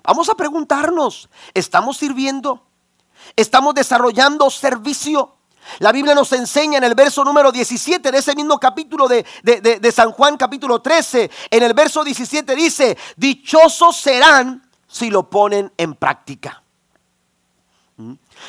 [0.05, 2.63] Vamos a preguntarnos, ¿estamos sirviendo?
[3.35, 5.40] ¿Estamos desarrollando servicio?
[5.79, 10.13] La Biblia nos enseña en el verso número 17 de ese mismo capítulo de, San
[10.13, 16.60] Juan capítulo 13, en el verso 17 dice, dichosos serán si lo ponen en práctica.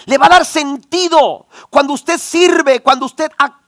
[0.06, 3.62] Le va a dar sentido cuando usted sirve, cuando usted actúa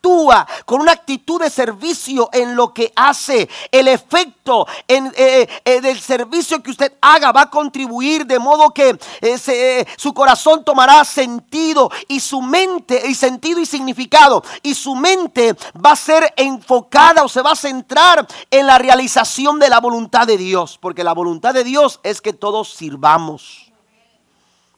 [0.65, 3.49] con una actitud de servicio en lo que hace.
[3.71, 8.71] El efecto en, eh, eh, del servicio que usted haga va a contribuir de modo
[8.71, 14.43] que eh, su corazón tomará sentido y su mente, y sentido y significado.
[14.61, 19.59] Y su mente va a ser enfocada o se va a centrar en la realización
[19.59, 20.77] de la voluntad de Dios.
[20.81, 23.62] Porque la voluntad de Dios es que todos sirvamos.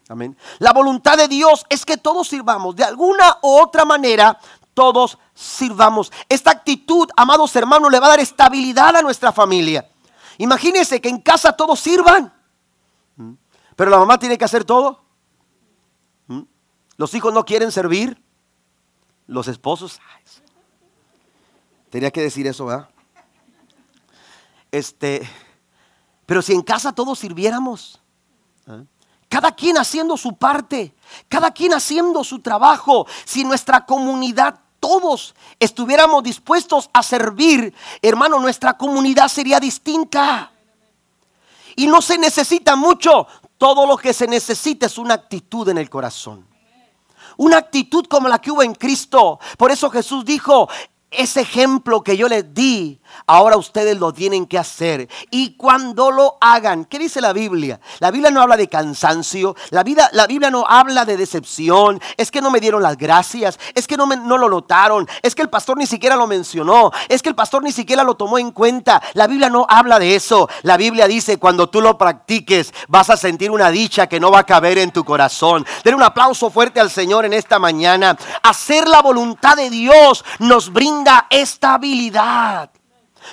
[0.08, 0.38] Amén.
[0.60, 2.76] La voluntad de Dios es que todos sirvamos.
[2.76, 4.40] De alguna u otra manera,
[4.74, 6.12] todos sirvamos.
[6.30, 9.90] Esta actitud, amados hermanos, le va a dar estabilidad a nuestra familia.
[10.38, 12.32] Imagínense que en casa todos sirvan.
[13.16, 13.34] ¿Mm?
[13.76, 15.02] Pero la mamá tiene que hacer todo.
[16.28, 16.42] ¿Mm?
[16.98, 18.22] Los hijos no quieren servir.
[19.26, 20.00] Los esposos.
[21.90, 22.90] Tenía que decir eso, ¿verdad?
[24.72, 25.28] Este,
[26.26, 28.02] pero si en casa todos sirviéramos.
[28.68, 28.86] ¿eh?
[29.36, 30.96] Cada quien haciendo su parte,
[31.28, 33.06] cada quien haciendo su trabajo.
[33.26, 40.54] Si nuestra comunidad todos estuviéramos dispuestos a servir, hermano, nuestra comunidad sería distinta.
[41.76, 43.28] Y no se necesita mucho.
[43.58, 46.48] Todo lo que se necesita es una actitud en el corazón.
[47.36, 49.42] Una actitud como la que hubo en Cristo.
[49.58, 50.70] Por eso Jesús dijo,
[51.18, 55.10] ese ejemplo que yo les di, ahora ustedes lo tienen que hacer.
[55.32, 57.80] Y cuando lo hagan, ¿qué dice la Biblia?
[58.00, 62.32] La Biblia no habla de cansancio, la, vida, la Biblia no habla de decepción, es
[62.32, 65.42] que no me dieron las gracias, es que no, me, no lo notaron, es que
[65.42, 68.52] el pastor ni siquiera lo mencionó, es que el pastor ni siquiera lo tomó en
[68.52, 69.02] cuenta.
[69.14, 70.50] La Biblia no habla de eso.
[70.64, 74.40] La Biblia dice, cuando tú lo practiques, vas a sentir una dicha que no va
[74.40, 75.66] a caber en tu corazón.
[75.84, 78.18] Den un aplauso fuerte al Señor en esta mañana.
[78.44, 82.72] Hacer la voluntad de Dios nos brinda estabilidad.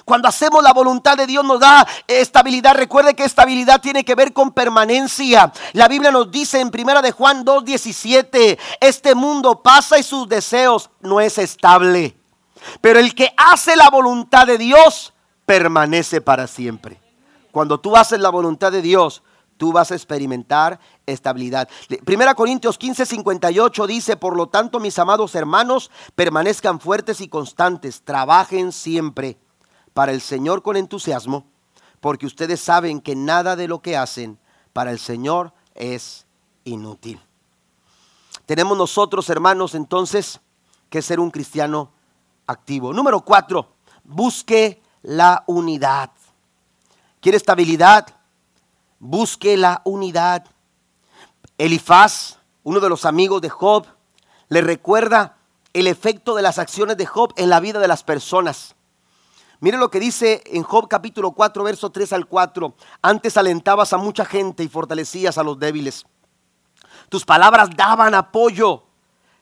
[0.04, 2.74] Cuando hacemos la voluntad de Dios nos da estabilidad.
[2.74, 5.52] Recuerde que estabilidad tiene que ver con permanencia.
[5.72, 10.90] La Biblia nos dice en primera de Juan 2:17, este mundo pasa y sus deseos
[11.00, 12.16] no es estable.
[12.80, 15.12] Pero el que hace la voluntad de Dios
[15.44, 17.00] permanece para siempre.
[17.50, 19.22] Cuando tú haces la voluntad de Dios,
[19.56, 21.68] tú vas a experimentar estabilidad.
[22.04, 28.02] Primera Corintios 15, 58 dice, por lo tanto, mis amados hermanos, permanezcan fuertes y constantes,
[28.02, 29.38] trabajen siempre
[29.94, 31.46] para el Señor con entusiasmo,
[32.00, 34.38] porque ustedes saben que nada de lo que hacen
[34.72, 36.26] para el Señor es
[36.64, 37.20] inútil.
[38.46, 40.40] Tenemos nosotros, hermanos, entonces,
[40.88, 41.92] que ser un cristiano
[42.46, 42.92] activo.
[42.92, 43.74] Número cuatro,
[44.04, 46.10] busque la unidad.
[47.20, 48.06] ¿Quiere estabilidad?
[48.98, 50.44] Busque la unidad.
[51.58, 53.86] Elifaz, uno de los amigos de Job,
[54.48, 55.36] le recuerda
[55.72, 58.74] el efecto de las acciones de Job en la vida de las personas.
[59.60, 62.74] Mire lo que dice en Job capítulo 4, verso 3 al 4.
[63.00, 66.04] Antes alentabas a mucha gente y fortalecías a los débiles.
[67.08, 68.84] Tus palabras daban apoyo,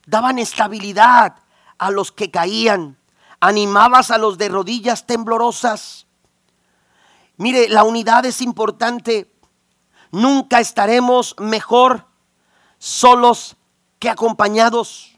[0.07, 1.36] daban estabilidad
[1.78, 2.98] a los que caían.
[3.40, 6.07] Animabas a los de rodillas temblorosas.
[7.38, 9.32] Mire, la unidad es importante.
[10.11, 12.06] Nunca estaremos mejor
[12.78, 13.56] solos
[13.98, 15.12] que acompañados.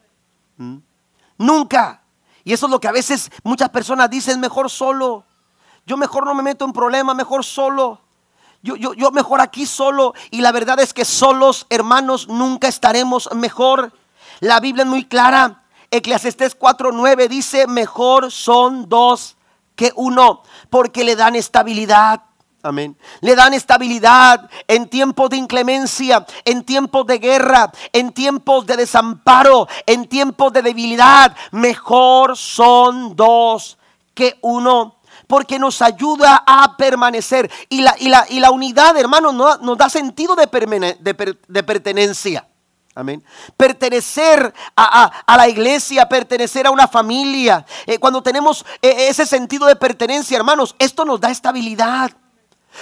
[0.57, 0.79] ¿Mm?
[1.39, 2.03] Nunca.
[2.45, 5.25] Y eso es lo que a veces muchas personas dicen, mejor solo.
[5.87, 8.01] Yo mejor no me meto en problemas, mejor solo.
[8.63, 10.15] Yo, yo, yo mejor aquí solo.
[10.31, 13.93] Y la verdad es que solos, hermanos, nunca estaremos mejor.
[14.41, 15.63] La Biblia es muy clara.
[15.91, 19.37] Eclesiastés 4.9 dice, mejor son dos
[19.77, 22.23] que uno, porque le dan estabilidad.
[22.65, 22.97] Amén.
[23.21, 29.67] Le dan estabilidad en tiempos de inclemencia, en tiempos de guerra, en tiempos de desamparo,
[29.85, 31.37] en tiempos de debilidad.
[31.51, 33.79] Mejor son dos
[34.15, 34.97] que uno
[35.27, 37.51] porque nos ayuda a permanecer.
[37.69, 40.47] Y la, y la, y la unidad, hermanos, nos, da sentido de,
[41.01, 42.47] de, pertenencia.
[42.95, 43.25] Amén.
[43.57, 47.65] Pertenecer a, la iglesia, pertenecer a una familia.
[47.87, 52.13] Eh, cuando tenemos eh, ese sentido de pertenencia, hermanos, esto nos da estabilidad.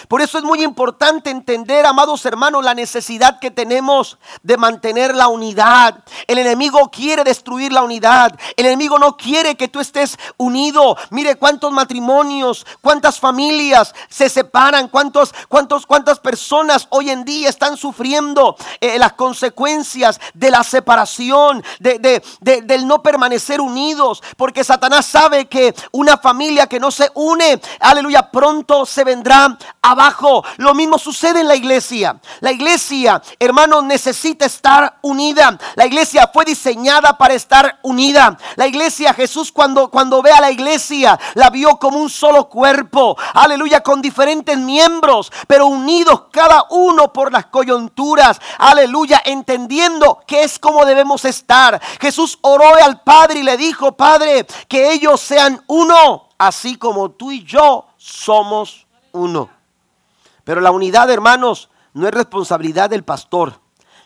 [0.08, 5.28] Por eso es muy importante entender, amados hermanos, la necesidad que tenemos de mantener la
[5.28, 6.02] unidad.
[6.26, 8.38] El enemigo quiere destruir la unidad.
[8.56, 10.96] El enemigo no quiere que tú estés unido.
[11.10, 17.76] Mire cuántos matrimonios, cuántas familias se separan, cuántos, cuántos, cuántas personas hoy en día están
[17.76, 24.22] sufriendo eh, las consecuencias de la separación, de, del no permanecer unidos.
[24.36, 30.44] Porque Satanás sabe que una familia que no se une, aleluya, pronto se vendrá abajo.
[30.56, 32.20] Lo mismo sucede en la iglesia.
[32.40, 35.58] La iglesia, hermanos, necesita estar unida.
[35.74, 38.36] La iglesia fue diseñada para estar unida.
[38.56, 43.16] La iglesia, Jesús cuando, cuando ve a la iglesia, la vio como un solo cuerpo.
[43.34, 48.40] Aleluya, con diferentes miembros, pero unidos cada uno por las coyunturas.
[48.58, 51.80] Aleluya, entendiendo que es como debemos estar.
[52.00, 57.30] Jesús oró al Padre y le dijo, Padre, que ellos sean uno, así como tú
[57.30, 59.59] y yo somos uno.
[60.44, 63.60] Pero la unidad, hermanos, no es responsabilidad del pastor.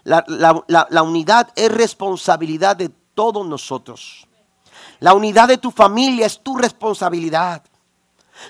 [0.04, 4.26] La, unidad es responsabilidad de todos nosotros.
[5.00, 7.62] La unidad de tu familia es tu responsabilidad.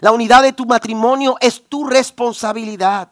[0.01, 3.11] La unidad de tu matrimonio es tu responsabilidad.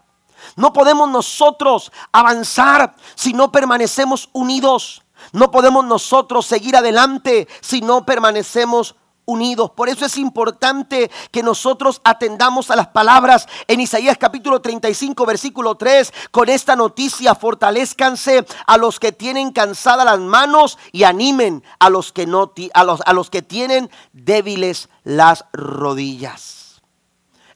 [0.56, 5.02] No podemos nosotros avanzar si no permanecemos unidos.
[5.32, 9.70] No podemos nosotros seguir adelante si no permanecemos unidos.
[9.70, 15.74] Por eso es importante que nosotros atendamos a las palabras en Isaías capítulo 35 versículo
[15.76, 16.12] 3.
[16.30, 22.12] Con esta noticia fortalezcanse a los que tienen cansadas las manos y animen a los
[22.12, 26.82] que no a los, a los que tienen débiles las rodillas.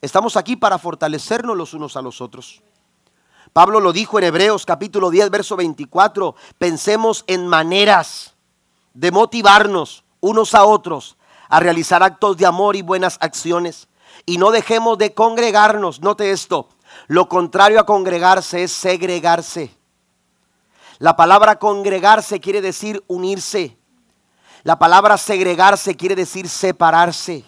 [0.01, 2.63] Estamos aquí para fortalecernos los unos a los otros.
[3.53, 8.35] Pablo lo dijo en Hebreos capítulo 10 verso 24, pensemos en maneras
[8.93, 11.16] de motivarnos unos a otros
[11.49, 13.89] a realizar actos de amor y buenas acciones.
[14.25, 16.01] Y no dejemos de congregarnos.
[16.01, 16.69] Note esto.
[17.07, 19.77] Lo contrario a congregarse es segregarse.
[20.99, 23.77] La palabra congregarse quiere decir unirse.
[24.63, 27.45] La palabra segregarse quiere decir separarse.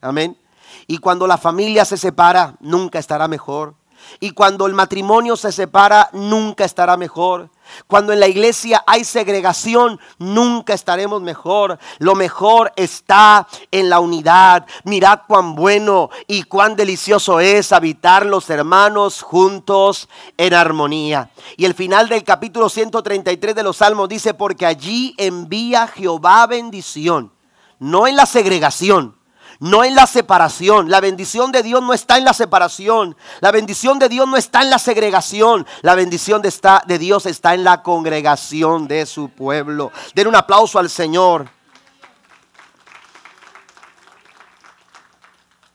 [0.00, 0.38] Amén.
[0.86, 3.74] Y cuando la familia se separa, nunca estará mejor.
[4.20, 7.50] Y cuando el matrimonio se separa, nunca estará mejor.
[7.86, 11.78] Cuando en la iglesia hay segregación, nunca estaremos mejor.
[11.98, 14.66] Lo mejor está en la unidad.
[14.84, 21.30] Mirad cuán bueno y cuán delicioso es habitar los hermanos juntos en armonía.
[21.56, 27.32] Y el final del capítulo 133 de los Salmos dice, porque allí envía Jehová bendición,
[27.78, 29.17] no en la segregación
[29.60, 30.88] no en la separación.
[30.88, 33.16] La bendición de Dios no está en la separación.
[33.40, 35.66] La bendición de Dios no está en la segregación.
[35.82, 36.52] La bendición de,
[36.86, 39.90] de Dios está en la congregación de su pueblo.
[40.14, 41.50] Den un aplauso al Señor.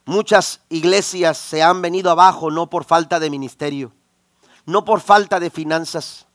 [0.05, 3.93] Muchas iglesias se han venido abajo no por falta de ministerio,
[4.65, 6.27] no por falta de finanzas,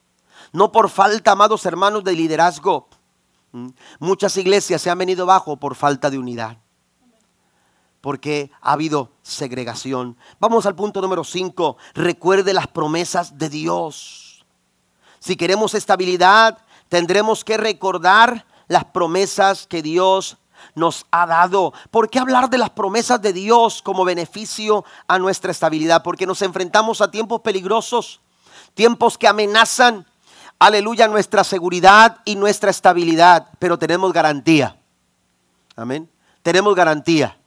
[0.53, 2.89] no por falta, amados hermanos, de liderazgo.
[3.53, 3.69] Mm.
[3.99, 6.57] Muchas iglesias se han venido abajo por falta de unidad
[8.01, 10.17] porque ha habido segregación.
[10.41, 11.77] Vamos al punto número 5.
[11.95, 14.45] Recuerde las promesas de Dios.
[15.19, 20.39] Si queremos estabilidad, tendremos que recordar las promesas que Dios
[20.75, 21.73] nos ha dado.
[21.91, 26.03] ¿Por qué hablar de las promesas de Dios como beneficio a nuestra estabilidad?
[26.03, 28.21] Porque nos enfrentamos a tiempos peligrosos,
[28.75, 30.07] tiempos que amenazan,
[30.59, 34.77] aleluya, nuestra seguridad y nuestra estabilidad, pero tenemos garantía.
[35.77, 36.11] Amén.
[36.43, 37.38] Tenemos garantía.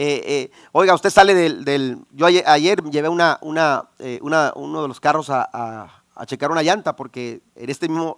[0.00, 2.06] Eh, eh, oiga, usted sale del...
[2.12, 3.36] yo ayer, llevé una,
[3.98, 8.16] eh, una, uno de los carros a, checar una llanta porque en este mismo,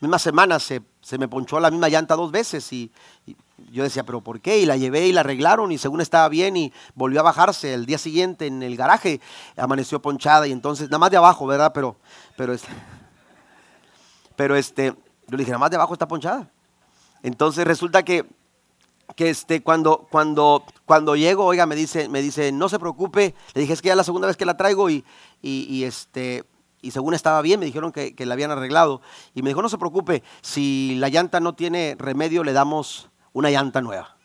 [0.00, 0.80] misma semana se,
[1.18, 2.90] me ponchó la misma llanta dos veces y,
[3.70, 4.60] yo decía, pero ¿por qué?
[4.60, 7.84] Y la llevé y la arreglaron y según estaba bien y volvió a bajarse el
[7.84, 9.20] día siguiente en el garaje,
[9.58, 11.72] amaneció ponchada y entonces, nada más de abajo, ¿verdad?
[11.74, 11.96] Pero,
[12.38, 12.68] pero, este,
[14.36, 16.50] pero este, yo le dije, nada más de abajo está ponchada.
[17.22, 18.24] Entonces resulta que
[19.16, 23.34] que este, cuando, cuando, cuando llego, oiga, me dice, me dice, no se preocupe.
[23.54, 25.04] Le dije, es que ya la segunda vez que la traigo y,
[25.42, 26.44] y, este,
[26.82, 29.00] y según estaba bien, me dijeron que, que, la habían arreglado.
[29.34, 33.50] Y me dijo, no se preocupe, si la llanta no tiene remedio, le damos una
[33.50, 34.16] llanta nueva.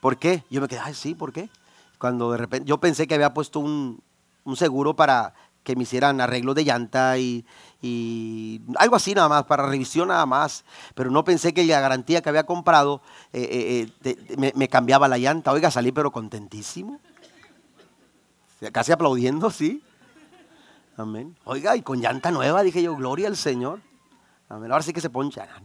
[0.00, 0.44] ¿Por qué?
[0.50, 1.50] Yo me quedé, ay, sí, ¿por qué?
[1.98, 4.02] Cuando de repente, yo pensé que había puesto un,
[4.44, 7.44] un seguro para que me hicieran arreglo de llanta y,
[7.82, 12.20] y algo así nada más, para revisión nada más, pero no pensé que la garantía
[12.20, 13.00] que había comprado
[13.32, 15.52] eh, eh, eh, me, cambiaba la llanta.
[15.52, 17.00] Oiga, salí pero contentísimo.
[18.72, 19.82] Casi aplaudiendo, sí.
[20.98, 21.34] Amén.
[21.44, 23.80] Oiga, y con llanta nueva, dije yo, gloria al Señor.
[24.50, 24.70] Amén.
[24.70, 25.64] Ahora sí que se poncharán.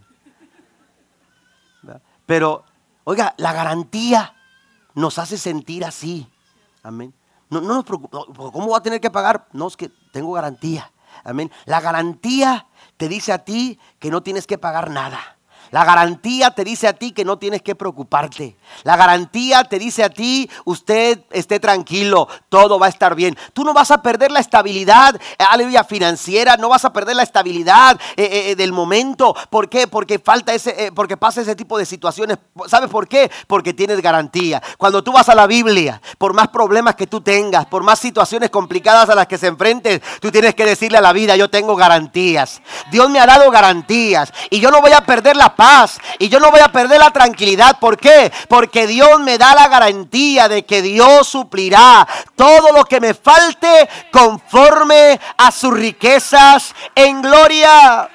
[2.26, 2.64] Pero,
[3.04, 4.34] oiga, la garantía
[4.94, 6.28] nos hace sentir así.
[6.82, 7.14] Amén.
[7.50, 8.28] No, no nos preocupemos.
[8.52, 9.48] ¿Cómo va a tener que pagar?
[9.54, 10.92] No, es que tengo garantía.
[11.24, 11.52] Amén.
[11.66, 12.68] La garantía
[12.98, 15.35] te dice a ti que no tienes que pagar nada.
[15.76, 18.56] La garantía te dice a ti que no tienes que preocuparte.
[18.84, 23.38] La garantía te dice a ti, usted esté tranquilo, todo va a estar bien.
[23.52, 27.24] Tú no vas a perder la estabilidad, eh, aleluya, financiera, no vas a perder la
[27.24, 29.36] estabilidad eh, eh, del momento.
[29.50, 29.86] ¿Por qué?
[29.86, 32.38] Porque falta ese, porque pasa ese tipo de situaciones.
[32.68, 33.30] ¿Sabes por qué?
[33.46, 34.64] Porque tienes garantía.
[34.78, 38.50] Cuando tú vas a la Biblia, por más problemas que tú tengas, por más situaciones
[38.50, 41.76] complicadas a las que se enfrenten, tú tienes que decirle a la vida, yo tengo
[41.76, 42.62] garantías.
[42.92, 45.65] Dios me ha dado garantías y yo no voy a perder la paz
[46.20, 47.80] y yo no voy a perder la tranquilidad.
[47.80, 48.32] ¿Por qué?
[48.48, 53.90] Porque Dios me da la garantía de que Dios suplirá todo lo que me falte
[54.12, 58.10] conforme a sus riquezas en gloria.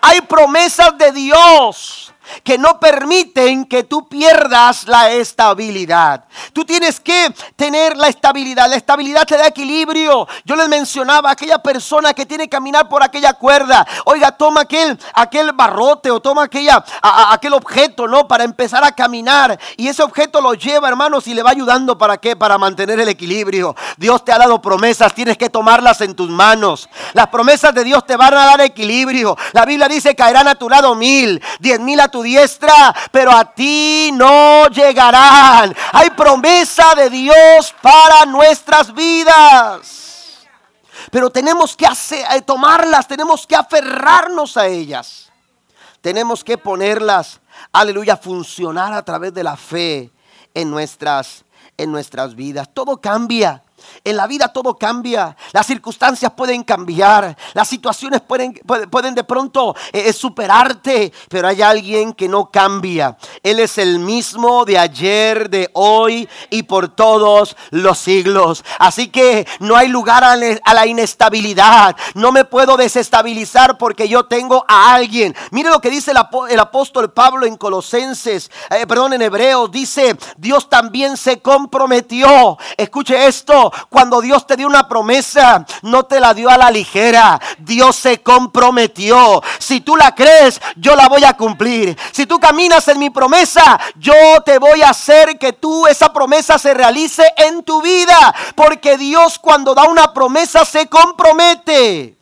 [0.00, 6.24] Hay promesas de Dios que no permiten que tú pierdas la estabilidad.
[6.52, 8.68] Tú tienes que tener la estabilidad.
[8.68, 10.26] La estabilidad te da equilibrio.
[10.44, 13.86] Yo les mencionaba aquella persona que tiene que caminar por aquella cuerda.
[14.04, 18.26] Oiga, toma aquel, aquel barrote o toma aquella, aquel objeto, ¿no?
[18.26, 19.58] Para empezar a caminar.
[19.76, 22.36] Y ese objeto lo lleva, hermanos, y le va ayudando para qué?
[22.36, 23.74] Para mantener el equilibrio.
[23.96, 26.88] Dios te ha dado promesas, tienes que tomarlas en tus manos.
[27.12, 29.36] Las promesas de Dios te van a dar equilibrio.
[29.52, 33.44] La Biblia dice, caerán a tu lado mil, diez mil a tu diestra, pero a
[33.52, 35.74] ti no llegarán.
[35.92, 40.06] Hay promesa de Dios para nuestras vidas.
[41.10, 45.30] Pero tenemos que eh, tomarlas, tenemos que aferrarnos a ellas.
[46.00, 47.40] Tenemos que ponerlas,
[47.72, 50.10] aleluya, funcionar a través de la fe
[50.54, 51.44] en nuestras,
[51.76, 52.68] en nuestras vidas.
[52.72, 53.62] Todo cambia.
[54.04, 58.52] En la vida todo cambia, las circunstancias pueden cambiar, las situaciones pueden,
[58.90, 63.16] pueden de pronto eh, eh, superarte, pero hay alguien que no cambia.
[63.42, 68.64] Él es el mismo de ayer, de hoy y por todos los siglos.
[68.78, 71.96] Así que no hay lugar a, la inestabilidad.
[72.14, 75.34] No me puedo desestabilizar porque yo tengo a alguien.
[75.50, 79.70] Mire lo que dice el, apóstol Pablo en Colosenses, eh, perdón, en Hebreos.
[79.70, 82.58] Dice, Dios también se comprometió.
[82.76, 87.40] Escuche esto cuando Dios te dio una promesa, no te la dio a la ligera.
[87.58, 89.42] Dios se comprometió.
[89.58, 91.96] Si tú la crees, yo la voy a cumplir.
[92.12, 94.14] Si tú caminas en mi promesa, yo
[94.44, 98.34] te voy a hacer que tú esa promesa se realice en tu vida.
[98.54, 102.15] Porque Dios cuando da una promesa se compromete.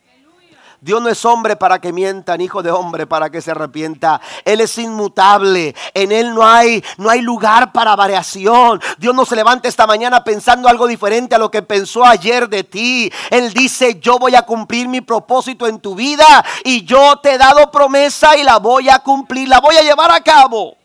[0.85, 4.21] Dios no es hombre para que mientan, hijo de hombre para que se arrepienta.
[4.45, 5.75] Él es inmutable.
[5.95, 8.83] En Él no hay, no hay lugar para variación.
[8.99, 12.65] Dios no se levanta esta mañana pensando algo diferente a lo que pensó ayer de
[12.65, 13.11] ti.
[13.31, 17.39] Él dice, yo voy a cumplir mi propósito en tu vida y yo te he
[17.39, 20.77] dado promesa y la voy a cumplir, la voy a llevar a cabo.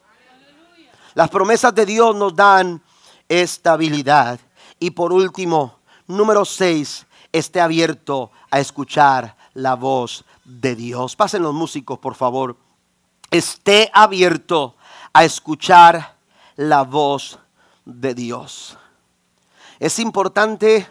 [1.14, 2.82] Las promesas de Dios nos dan
[3.28, 4.40] estabilidad.
[4.80, 5.78] Y por último,
[6.08, 11.16] número seis, esté abierto a escuchar la voz de Dios.
[11.16, 12.58] Pasen los músicos, por favor.
[13.32, 14.76] Esté abierto
[15.14, 16.18] a escuchar
[16.56, 17.40] la voz
[17.86, 18.78] de Dios.
[19.80, 20.88] Es importante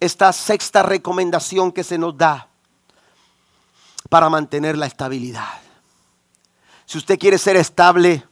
[0.00, 2.48] esta sexta recomendación que se nos da
[4.08, 5.60] para mantener la estabilidad.
[6.86, 8.26] Si usted quiere ser estable,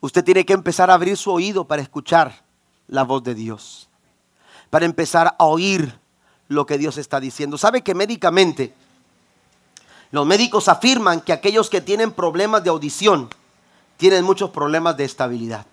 [0.00, 2.44] usted tiene que empezar a abrir su oído para escuchar
[2.88, 3.88] la voz de Dios,
[4.70, 5.98] para empezar a oír
[6.52, 7.58] lo que Dios está diciendo.
[7.58, 8.74] ¿Sabe que médicamente
[10.10, 13.28] los médicos afirman que aquellos que tienen problemas de audición
[13.96, 15.66] tienen muchos problemas de estabilidad?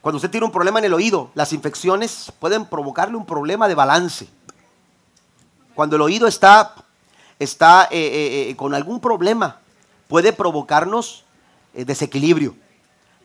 [0.00, 3.74] Cuando usted tiene un problema en el oído, las infecciones pueden provocarle un problema de
[3.74, 4.28] balance.
[5.74, 6.74] Cuando el oído está,
[7.38, 9.60] está eh, eh, eh, con algún problema,
[10.08, 11.24] puede provocarnos
[11.72, 12.56] desequilibrio,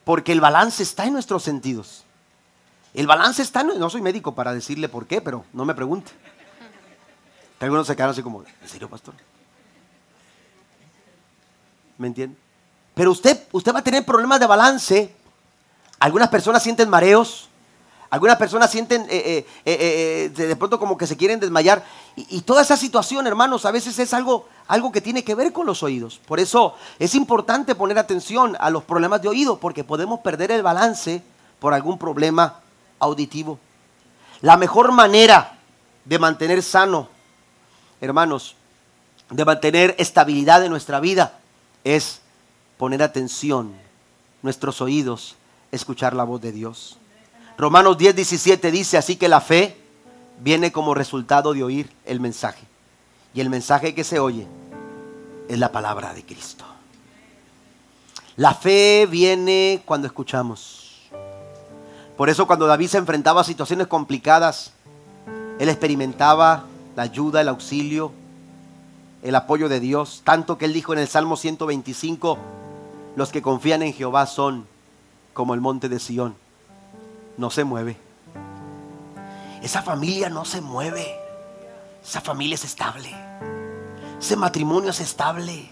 [0.04, 2.05] porque el balance está en nuestros sentidos.
[2.96, 6.14] El balance está, no soy médico para decirle por qué, pero no me pregunte.
[7.60, 9.14] Algunos se quedaron así como, ¿en serio, pastor?
[11.98, 12.38] ¿Me entiende?
[12.94, 15.14] Pero usted, usted va a tener problemas de balance.
[16.00, 17.50] Algunas personas sienten mareos.
[18.10, 21.84] Algunas personas sienten eh, eh, eh, de pronto como que se quieren desmayar.
[22.16, 25.52] Y, y, toda esa situación, hermanos, a veces es algo, algo que tiene que ver
[25.52, 26.22] con los oídos.
[26.26, 30.64] Por eso es importante poner atención a los problemas de oído, porque podemos perder el
[30.64, 31.22] balance
[31.60, 32.62] por algún problema
[33.00, 33.60] auditivo.
[34.42, 35.58] La mejor manera
[36.06, 37.10] de mantener sano,
[38.02, 38.56] hermanos,
[39.30, 41.40] de mantener estabilidad en nuestra vida
[41.84, 42.22] es
[42.78, 43.74] poner atención,
[44.42, 45.36] nuestros oídos,
[45.72, 46.98] escuchar la voz de Dios.
[47.58, 49.78] Romanos 10, 17 dice, así que la fe
[50.40, 52.66] viene como resultado de oír el mensaje.
[53.34, 54.48] Y el mensaje que se oye
[55.48, 56.66] es la palabra de Cristo.
[58.38, 60.85] La fe viene cuando escuchamos.
[62.18, 64.72] Por eso cuando David se enfrentaba a situaciones complicadas,
[65.60, 66.64] él experimentaba
[66.96, 68.12] la ayuda, el auxilio,
[69.24, 72.38] el apoyo de Dios, tanto que Él dijo en el Salmo 125,
[73.16, 74.68] los que confían en Jehová son
[75.34, 76.36] como el monte de Sión,
[77.38, 77.98] no se mueve.
[79.62, 81.08] Esa familia no se mueve,
[82.04, 83.10] esa familia es estable,
[84.20, 85.70] ese matrimonio es estable,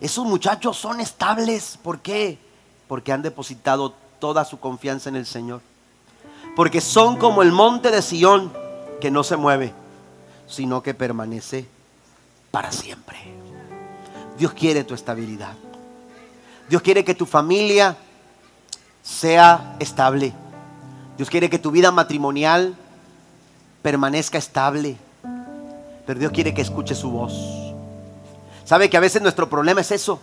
[0.00, 2.38] esos muchachos son estables, ¿por qué?
[2.86, 5.60] Porque han depositado toda su confianza en el Señor.
[6.56, 8.52] Porque son como el monte de Sión
[9.00, 9.72] que no se mueve,
[10.46, 11.66] sino que permanece
[12.50, 13.18] para siempre.
[14.38, 15.54] Dios quiere tu estabilidad.
[16.68, 17.96] Dios quiere que tu familia
[19.02, 20.32] sea estable.
[21.16, 22.74] Dios quiere que tu vida matrimonial
[23.82, 24.96] permanezca estable.
[26.06, 27.34] Pero Dios quiere que escuche su voz.
[28.64, 30.20] ¿Sabe que a veces nuestro problema es eso?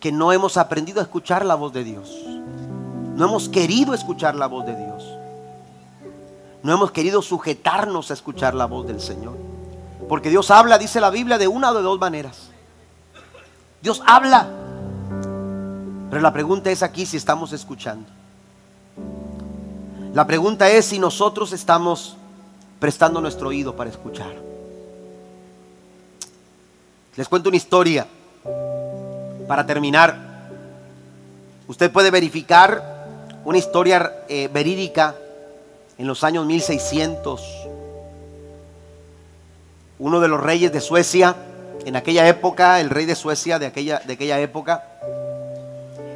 [0.00, 2.35] Que no hemos aprendido a escuchar la voz de Dios.
[3.16, 5.02] No hemos querido escuchar la voz de Dios.
[6.62, 9.38] No hemos querido sujetarnos a escuchar la voz del Señor.
[10.06, 12.50] Porque Dios habla, dice la Biblia, de una o de dos maneras.
[13.80, 14.46] Dios habla.
[16.10, 18.06] Pero la pregunta es aquí si estamos escuchando.
[20.12, 22.18] La pregunta es si nosotros estamos
[22.78, 24.34] prestando nuestro oído para escuchar.
[27.16, 28.06] Les cuento una historia
[29.48, 30.50] para terminar.
[31.66, 32.95] Usted puede verificar
[33.46, 35.14] una historia eh, verídica
[35.98, 37.40] en los años 1600.
[40.00, 41.36] Uno de los reyes de Suecia,
[41.84, 44.82] en aquella época, el rey de Suecia de aquella, de aquella época,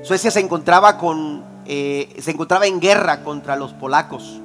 [0.02, 4.40] Suecia se encontraba, con, eh, se encontraba en guerra contra los polacos.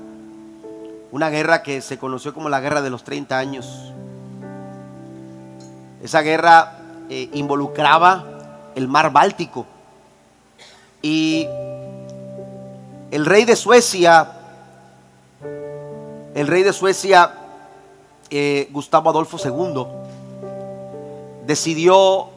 [1.12, 3.94] Una guerra que se conoció como la guerra de los 30 años.
[6.04, 6.78] Esa guerra
[7.10, 8.26] eh, involucraba
[8.76, 9.66] el mar Báltico.
[11.02, 11.48] Y
[13.12, 14.32] el rey de Suecia,
[16.34, 17.34] el rey de Suecia,
[18.30, 19.86] eh, Gustavo Adolfo II,
[21.46, 22.30] decidió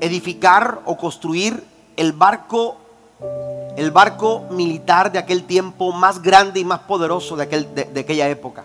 [0.00, 1.64] edificar o construir
[1.96, 2.76] el barco,
[3.76, 8.28] el barco militar de aquel tiempo más grande y más poderoso de, aquel, de, aquella
[8.28, 8.64] época.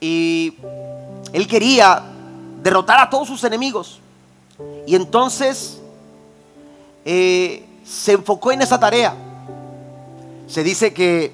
[0.00, 0.56] Y
[1.32, 2.02] él quería
[2.62, 4.00] derrotar a todos sus enemigos.
[4.86, 5.78] Y entonces
[7.04, 9.14] eh, se enfocó en esa tarea.
[10.46, 11.32] Se dice que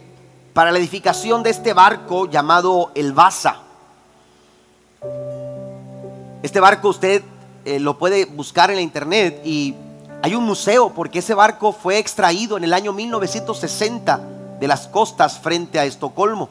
[0.52, 3.56] para la edificación de este barco llamado el Baza,
[6.42, 7.22] este barco usted
[7.64, 9.74] eh, lo puede buscar en la internet y
[10.22, 14.20] hay un museo porque ese barco fue extraído en el año 1960
[14.60, 16.48] de las costas frente a Estocolmo.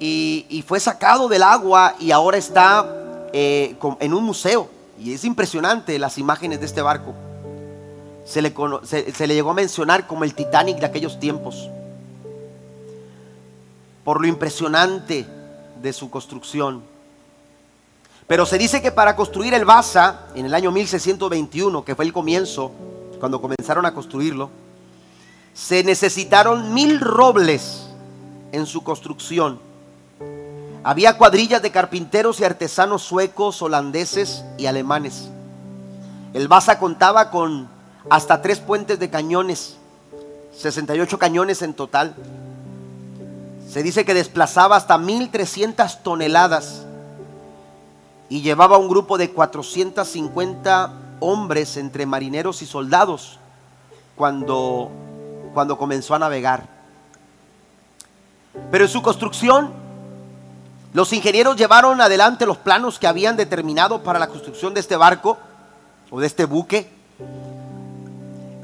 [0.00, 2.86] Y, fue sacado del agua y ahora está
[3.32, 4.68] eh, en un museo.
[4.98, 7.14] Y es impresionante las imágenes de este barco
[8.28, 8.54] se le,
[8.84, 11.70] se, le llegó a mencionar como el Titanic de aquellos tiempos,
[14.04, 15.26] por lo impresionante
[15.80, 16.82] de su construcción.
[18.26, 22.12] Pero se dice que para construir el Baza, en el año 1621, que fue el
[22.12, 22.70] comienzo,
[23.18, 24.50] cuando comenzaron a construirlo,
[25.54, 27.86] se necesitaron mil robles
[28.52, 29.58] en su construcción.
[30.84, 35.30] Había cuadrillas de carpinteros y artesanos suecos, holandeses y alemanes.
[36.34, 37.77] El Baza contaba con
[38.10, 39.76] hasta tres puentes de cañones,
[40.56, 42.14] 68 cañones en total.
[43.70, 46.84] Se dice que desplazaba hasta 1.300 toneladas
[48.28, 53.38] y llevaba un grupo de 450 hombres entre marineros y soldados
[54.16, 54.90] cuando,
[55.54, 56.66] cuando comenzó a navegar.
[58.70, 59.70] Pero en su construcción,
[60.92, 65.38] los ingenieros llevaron adelante los planos que habían determinado para la construcción de este barco
[66.10, 66.90] o de este buque.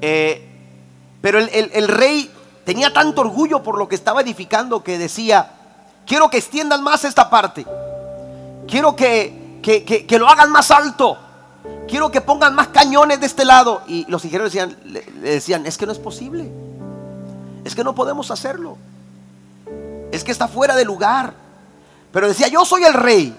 [0.07, 0.43] Eh,
[1.23, 2.31] pero el, rey
[2.67, 5.53] tenía tanto orgullo por lo que estaba edificando que decía,
[6.07, 7.65] quiero que extiendan más esta parte,
[8.69, 11.17] quiero que, que, lo hagan más alto,
[11.89, 13.81] quiero que pongan más cañones de este lado.
[13.87, 16.53] Y los ingenieros decían, le, decían, es que no es posible,
[17.65, 18.77] es que no podemos hacerlo,
[20.13, 21.33] es que está fuera de lugar.
[22.13, 23.35] Pero decía, yo soy el rey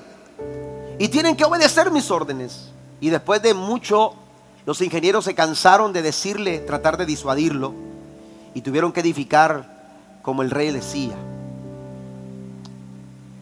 [0.97, 2.71] y tienen que obedecer mis órdenes.
[2.99, 4.15] Y después de mucho
[4.65, 7.73] los ingenieros se cansaron de decirle, tratar de disuadirlo,
[8.53, 11.15] y tuvieron que edificar como el rey decía.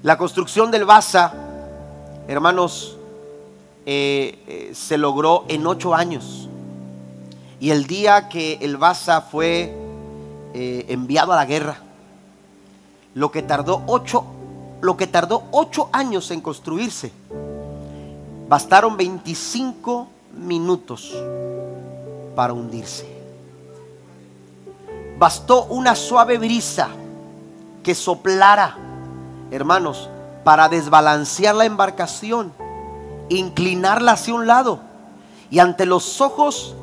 [0.01, 1.33] La construcción del Baza,
[2.27, 2.97] hermanos,
[3.85, 6.49] eh, eh, se logró en ocho años.
[7.59, 9.73] Y el día que el Baza fue
[10.53, 11.77] eh, enviado a la guerra,
[13.13, 14.25] lo que tardó ocho,
[14.81, 17.13] lo que tardó ocho años en construirse,
[18.49, 21.13] bastaron 25 minutos
[22.35, 23.07] para hundirse.
[25.17, 26.89] Bastó una suave brisa
[27.83, 28.75] que soplara,
[29.51, 30.09] hermanos,
[30.43, 32.51] para desbalancear la embarcación,
[33.29, 34.79] inclinarla hacia un lado
[35.49, 36.75] y ante los ojos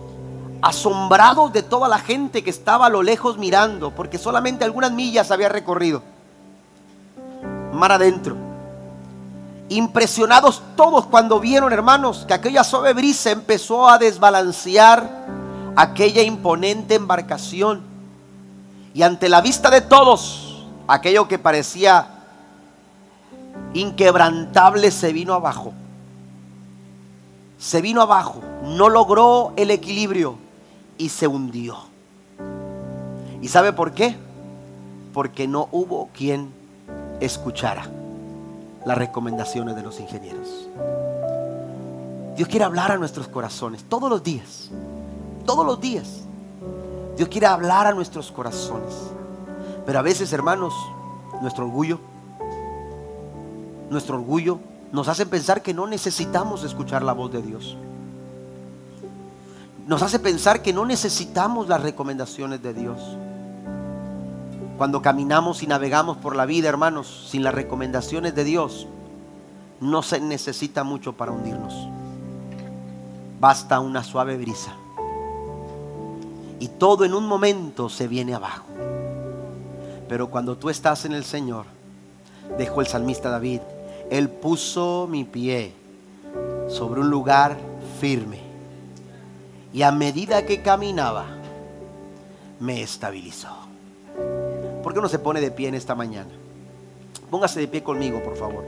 [0.63, 5.31] asombrados de toda la gente que estaba a lo lejos mirando, porque solamente algunas millas
[5.31, 6.03] había recorrido,
[7.73, 8.50] mar adentro.
[9.71, 15.29] Impresionados todos cuando vieron, hermanos, que aquella suave brisa empezó a desbalancear
[15.77, 17.81] aquella imponente embarcación.
[18.95, 22.09] Y ante la vista de todos, aquello que parecía
[23.73, 25.73] inquebrantable se vino abajo.
[27.61, 30.37] Se vino abajo, no logró el equilibrio
[30.99, 31.77] y se hundió.
[33.41, 34.17] ¿Y sabe por qué?
[35.15, 36.53] Porque no hubo quien
[37.21, 38.00] escuchara
[38.85, 40.69] las recomendaciones de los ingenieros.
[42.37, 44.71] Dios quiere hablar a nuestros corazones todos los días,
[45.45, 46.21] todos los días.
[47.17, 48.95] Dios quiere hablar a nuestros corazones.
[49.85, 50.73] Pero a veces, hermanos,
[51.43, 51.99] nuestro orgullo,
[53.91, 54.59] nuestro orgullo
[54.93, 57.77] nos hace pensar que no necesitamos escuchar la voz de Dios
[59.91, 62.97] nos hace pensar que no necesitamos las recomendaciones de Dios.
[64.81, 68.87] Cuando caminamos y navegamos por la vida, hermanos, sin las recomendaciones de Dios,
[69.79, 71.75] no se necesita mucho para hundirnos.
[73.39, 74.73] Basta una suave brisa.
[76.61, 78.65] Y todo en un momento se viene abajo.
[80.09, 81.67] Pero cuando tú estás en el Señor,
[82.57, 83.61] dejó el salmista David,
[84.11, 85.75] Él puso mi pie
[86.71, 87.59] sobre un lugar
[88.01, 88.39] firme
[89.75, 91.27] y a medida que caminaba,
[92.61, 93.60] me estabilizó.
[94.91, 96.31] ¿Por qué no se pone de pie en esta mañana?
[97.31, 98.65] Póngase de pie conmigo, por favor.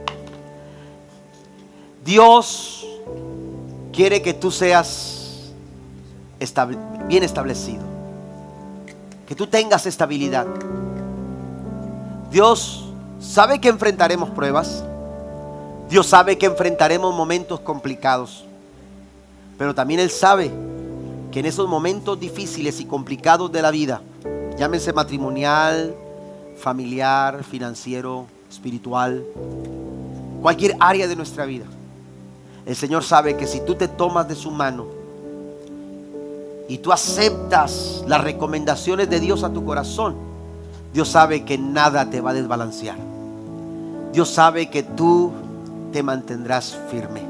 [2.05, 2.87] Dios
[3.91, 5.51] quiere que tú seas
[7.09, 7.81] bien establecido.
[9.27, 10.47] Que tú tengas estabilidad.
[12.31, 12.85] Dios
[13.19, 14.81] sabe que enfrentaremos pruebas.
[15.89, 18.45] Dios sabe que enfrentaremos momentos complicados.
[19.57, 20.49] Pero también Él sabe
[21.33, 24.01] que en esos momentos difíciles y complicados de la vida,
[24.57, 25.97] llámense matrimonial,
[26.63, 29.21] familiar, financiero, espiritual,
[30.41, 31.65] cualquier área de nuestra vida,
[32.65, 34.85] el Señor sabe que si tú te tomas de su mano
[36.69, 40.15] y tú aceptas las recomendaciones de Dios a tu corazón,
[40.93, 42.97] Dios sabe que nada te va a desbalancear.
[44.13, 45.33] Dios sabe que tú
[45.91, 47.23] te mantendrás firme.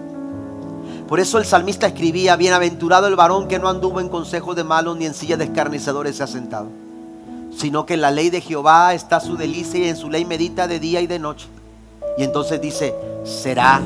[1.07, 4.95] Por eso el salmista escribía, bienaventurado el varón que no anduvo en consejos de malos
[4.97, 6.67] ni en silla de escarnecedores se ha sentado,
[7.57, 10.67] sino que en la ley de Jehová está su delicia y en su ley medita
[10.67, 11.47] de día y de noche.
[12.17, 12.93] Y entonces dice,
[13.23, 13.81] será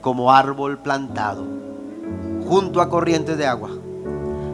[0.00, 1.44] como árbol plantado
[2.46, 3.70] junto a corrientes de agua.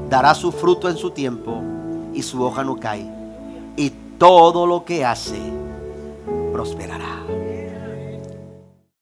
[0.09, 1.63] Dará su fruto en su tiempo
[2.13, 3.07] y su hoja no cae.
[3.77, 5.39] Y todo lo que hace
[6.53, 7.44] prosperará.